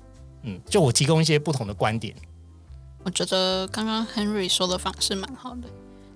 [0.43, 2.15] 嗯，就我提供一些不同的观点。
[3.05, 5.69] 我觉得刚刚 Henry 说的方式蛮好的，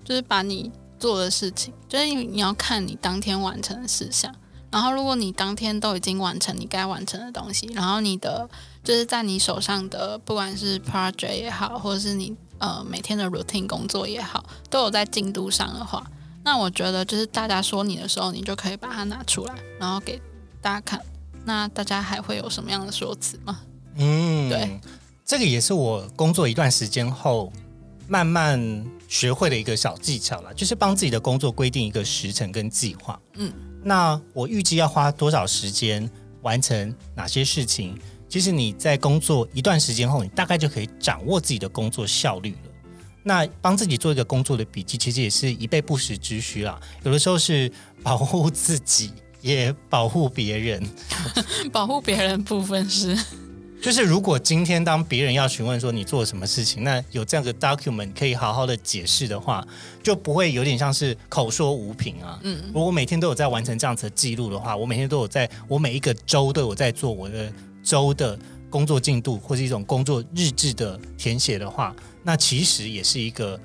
[0.03, 0.71] 就是把你。
[0.99, 4.33] 做的事情，就是你要看你当天完成的事项。
[4.71, 8.49] 然后，如果你当天都已经完成你该完成的东西，然后你的
[8.83, 16.03] 就是在你手上的，不管是 project 也好，或者是你呃每天的 routine 工作也好，都有在进度上的话，
[16.43, 20.19] 那我觉得就是大家说你的时候，你就可以把它拿出来，然后给
[20.59, 20.99] 大家看。
[21.45, 23.59] 那大家还会有什么样的说辞吗？
[23.97, 24.79] 嗯，对，
[25.25, 27.51] 这个也是我工作一段时间后
[28.07, 28.85] 慢慢。
[29.09, 33.17] 学会的一个小技巧了，就是帮自己的工作规定一个时程跟计划。
[33.35, 33.49] 嗯，
[33.81, 37.97] 那我预计要花多少时间完成哪些事情？
[38.27, 42.57] 其实你在工作一段时间后，你大概就可以掌握自己的工作效率了。
[43.23, 46.77] 那帮自己做一个工作的笔记，其实也是一备不时之需啦。
[47.03, 47.71] 有的时候是
[48.03, 50.85] 保护自己，也保护别人。
[51.71, 53.17] 保护别人部分是。
[53.79, 59.65] 就是如果今天当别人要询问说你做了什么事情，那有这样的 document 可以好好的解释的话，
[60.03, 62.39] 就不会有点像是口说无凭啊。
[62.43, 67.53] 嗯，如果每天都有在完成这样子的记录的话，我每天都有在我每一个周都有在做我的
[67.83, 68.37] 周的
[68.69, 73.57] 工作进度或是一种工作日志的填写的话，那其实也是一个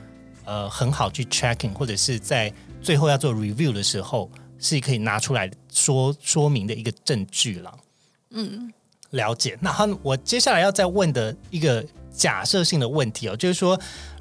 [0.44, 2.52] 呃很好去 checking 或者是在
[2.82, 7.74] 最后要做 review 的时候是可以拿出来说说明的一个证据了。
[8.30, 8.72] 嗯。
[9.12, 11.82] 了解，那我接下来要再问的一个
[12.12, 13.78] 假设性的问题哦，就是说，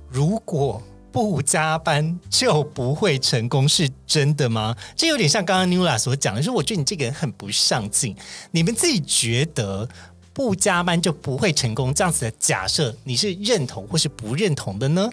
[0.10, 0.82] 如果
[1.12, 4.76] 不加班就不会成功，是真的吗？
[4.96, 8.16] 这有点像刚刚 Nula 所讲的，是我觉得你这个人很不上进。
[8.52, 9.88] 你们自己觉得
[10.34, 15.10] 不加班就不会成功这样子的假设，你是认同或是不认同的呢？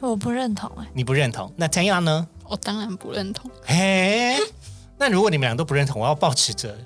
[0.00, 1.52] 我不认同，哎，你不认同？
[1.56, 2.26] 那 Tanya 呢？
[2.46, 3.50] 我当然不认同。
[3.64, 4.36] 嘿，
[4.98, 6.76] 那如果你们俩都不认同，我要保持着。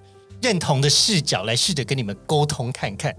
[0.41, 3.15] 认同的视角来试着跟你们沟通看看，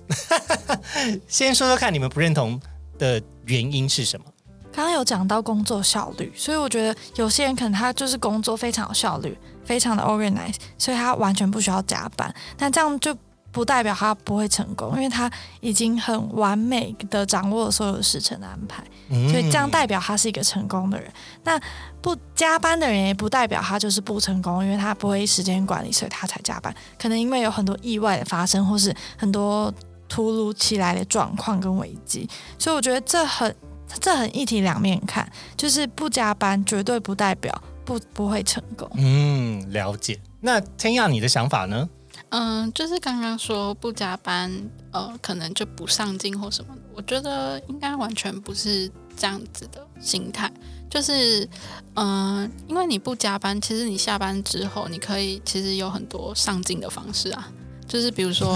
[1.28, 2.60] 先说说看你们不认同
[2.98, 4.26] 的原因是什么？
[4.72, 12.34] 刚刚有讲到工作效率，所以我觉得有些人可能他就是工作非常有效率，非常的 organize，所以他完全不需要加班。
[12.58, 13.16] 那这样就。
[13.52, 15.30] 不代表他不会成功，因为他
[15.60, 18.84] 已经很完美的掌握了所有的时程的安排，
[19.30, 21.12] 所以这样代表他是一个成功的人。
[21.44, 21.60] 那
[22.02, 26.74] 不加班的人也不代表他就是不成功，因为他不会时间管理，所以他才加班。
[27.00, 29.74] 可能因为有很多意外的发生，或是很多
[30.08, 33.54] 突如其来的状况跟危机，所以我觉得这很
[34.00, 38.88] 这很一体两面看，就是不加班绝对不代表不不会成功。
[38.94, 40.20] 嗯，了解。
[40.42, 41.90] 那天亚，你的想法呢？
[42.30, 44.52] 嗯，就是刚刚说不加班，
[44.92, 46.82] 呃，可能就不上进或什么的。
[46.96, 50.52] 我觉得应该完全不是这样子的心态。
[50.90, 51.48] 就是，
[51.96, 57.48] 嗯，因为你不加班，其实你下班之后，你可以其实有很多上进的方式啊。
[57.88, 58.56] 就是比如说，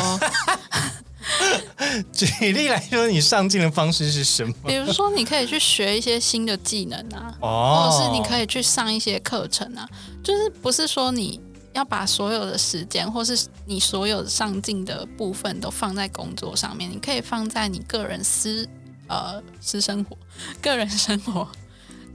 [2.14, 4.54] 举例来说，你上进的方式是什么？
[4.68, 9.88] 比如说，你可以去学一些新的技能啊，或者是你可以去上一些课程啊。
[10.24, 11.40] 就是不是说你
[11.74, 18.68] 要把所有的时间，或是你所有上进的部分都放在工作上面，你可以放在你个人私
[19.08, 20.18] 呃私生活、
[20.62, 21.48] 个人生活。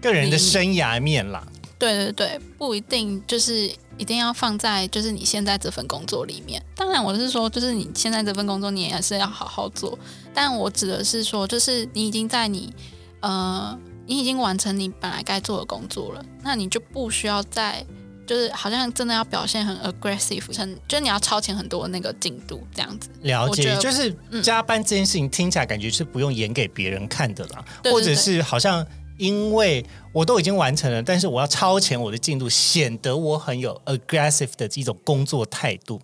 [0.00, 1.44] 个人的生涯面啦，
[1.76, 6.64] 对对对，不一定就是一定要放在就是你现在这份工作里面。
[6.76, 9.98] 当然，我是说，就是你现在这份工作你也是要好好做。
[10.32, 12.72] 但我指的是说，就是你已经在你
[13.18, 17.84] 呃，你已经完成你本来该做的工作了，那你就不需要再
[18.28, 23.08] 就是好像真的要表现很 aggressive，很就是你要超前很多那个进度这样子。
[23.22, 28.86] 了解，就是加班这件事情听起来感觉是不用演给别人看的啦，或者是好像。
[29.18, 36.00] 因为我都已经完成了，但是我要超前我的进度，显得我很有 aggressive 的一种工作态度。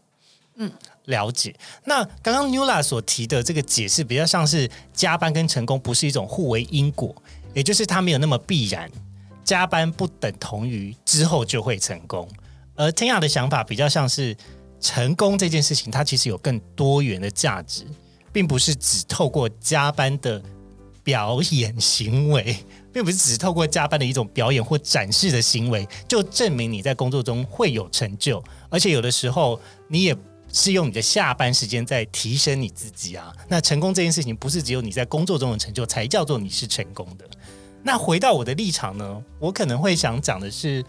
[0.56, 0.68] 嗯，
[1.04, 1.54] 了解。
[1.84, 7.14] 那刚刚 Nula 所提的这个解释，比较像是加班跟成功不是一种互为因果，
[7.54, 8.90] 也就是它没有那么必然。
[9.44, 12.28] 加班不等同于之后就会成功，
[12.74, 14.36] 而天雅的想法比较像是
[14.80, 17.86] 成功这件事情，它其实有更多元的价值，
[18.32, 20.42] 并不是只透过加班的
[21.02, 22.56] 表演行为。
[22.94, 28.40] 并不是只透过加班的一种表演或展示的行为，就证明你在工作中会有成就。
[28.70, 30.16] 而且有的时候，你也
[30.52, 33.34] 是用你的下班时间在提升你自己啊。
[33.48, 37.28] 那成功这件事情，不是只有你在工作中的成就才叫做你是成功的。
[37.84, 40.84] 那回到我的立场呢，我可能会想讲的是，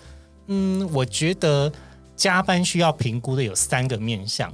[0.47, 1.71] 嗯，我觉得
[2.15, 4.51] 加班需要评估的有三个面向，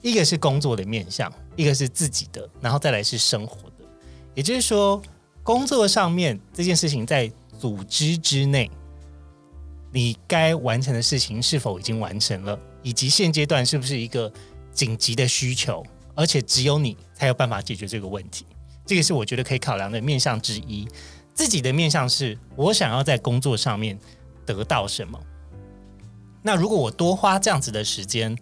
[0.00, 3.84] 一个是工作的面向，一个是自己的，然后再来是生活的。
[4.34, 5.00] 也就是说。
[5.44, 7.28] 工作上面这件事情在
[7.58, 8.70] 组织之内，
[9.90, 14.32] 你该完成的事情是否已经完成了，以及现阶段是不是一个
[14.72, 15.84] 紧急的需求，
[16.14, 18.46] 而且只有你才有办法解决这个问题。
[18.86, 20.86] 这个是我觉得可以考量的面向之一。
[21.34, 23.98] 自己的面向是我想要在工作上面
[24.44, 25.18] 得到什么。
[26.42, 28.36] 那如果我多花这样子的时间，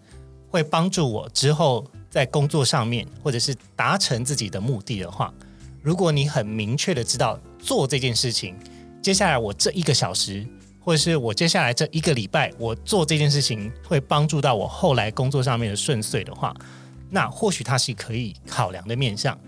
[0.49, 5.33] 会帮助我之后在工作上面，或者是达成自己的目的的话。
[5.81, 8.55] 如果你很明确的知道做这件事情，
[9.01, 10.45] 接下来我这一个小时，
[10.79, 16.55] 或者是我接下来这一个礼拜，我做这件事情会帮助到我后来工作上面的顺遂的话，
[17.09, 19.39] 那或许它是可以考量的面向。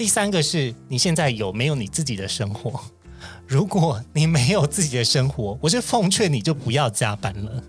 [0.00, 2.80] 第三个是你现在有没有你自己的生活？
[3.46, 7.62] 如果你没有自己的生活，我是奉劝你就不要加班了。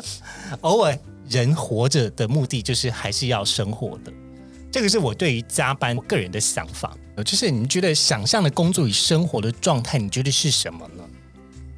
[0.62, 4.10] 偶尔人活着的目的就是还是要生活的。
[4.72, 11.04] 这个是我对于加班个人的想法，就是你觉得想象的工作与生活的状态，你觉得是什么呢？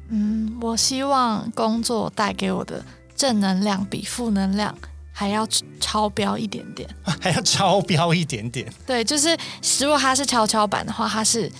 [0.07, 2.81] 嗯，我希望工作带给我的
[3.13, 4.73] 正能量比负能量
[5.19, 5.47] 还要
[5.79, 6.87] 超标一点点，
[7.19, 8.71] 还要超标一点点。
[8.85, 9.35] 对，就是
[9.79, 11.51] 如果它是跷跷板的话，它是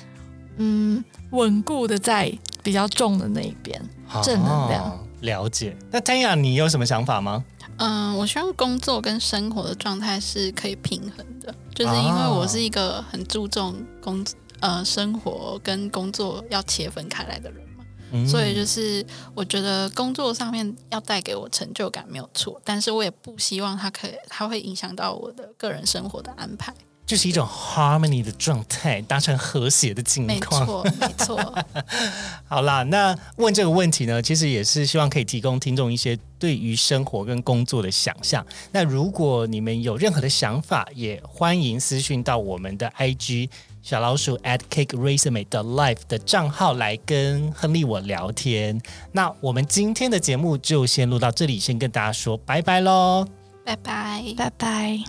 [0.58, 2.32] 嗯稳固的在
[2.62, 3.82] 比较重的那一边，
[4.22, 5.06] 正能量。
[5.22, 5.76] 了解。
[5.90, 7.44] 那 Tanya，你有什么想法吗？
[7.78, 14.24] 嗯，我希望工作跟生活的状态是可以平衡的，就是因为我是一个很注重工
[14.60, 17.64] 呃生活跟工作要切分开来的人
[18.12, 26.74] 嘛，所以就是我觉得工作上面要带给我成就感没有错，但是我也不希望它可以它会影响到我的个人生活的安排。
[27.06, 30.60] 就是一种 harmony 的状态，达成和谐的境况。
[30.60, 31.64] 没错，没错。
[32.46, 38.46] 好啦，那问这个问题呢，其实也是希望可以提供听众一些对于生活跟工作的想象。
[38.74, 43.50] 那如果你们有任何的想法，也欢迎私讯到我们的 IG
[43.90, 48.78] 小老鼠 at cake resume 的 life 的账号来跟亨利我聊天。
[49.14, 53.26] 那我们今天的节目就先录到这里，先跟大家说拜拜喽，
[53.64, 55.00] 拜拜，拜拜。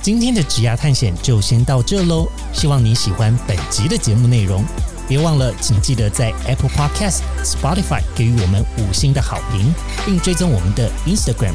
[0.00, 4.62] 今天的职涯探险就先到这喽，希望你喜欢本集的节目内容。
[5.08, 9.74] 别忘了，请记得在 Apple Podcast、Spotify 给予我们五星的好评，
[10.06, 11.54] 并追踪我们的 Instagram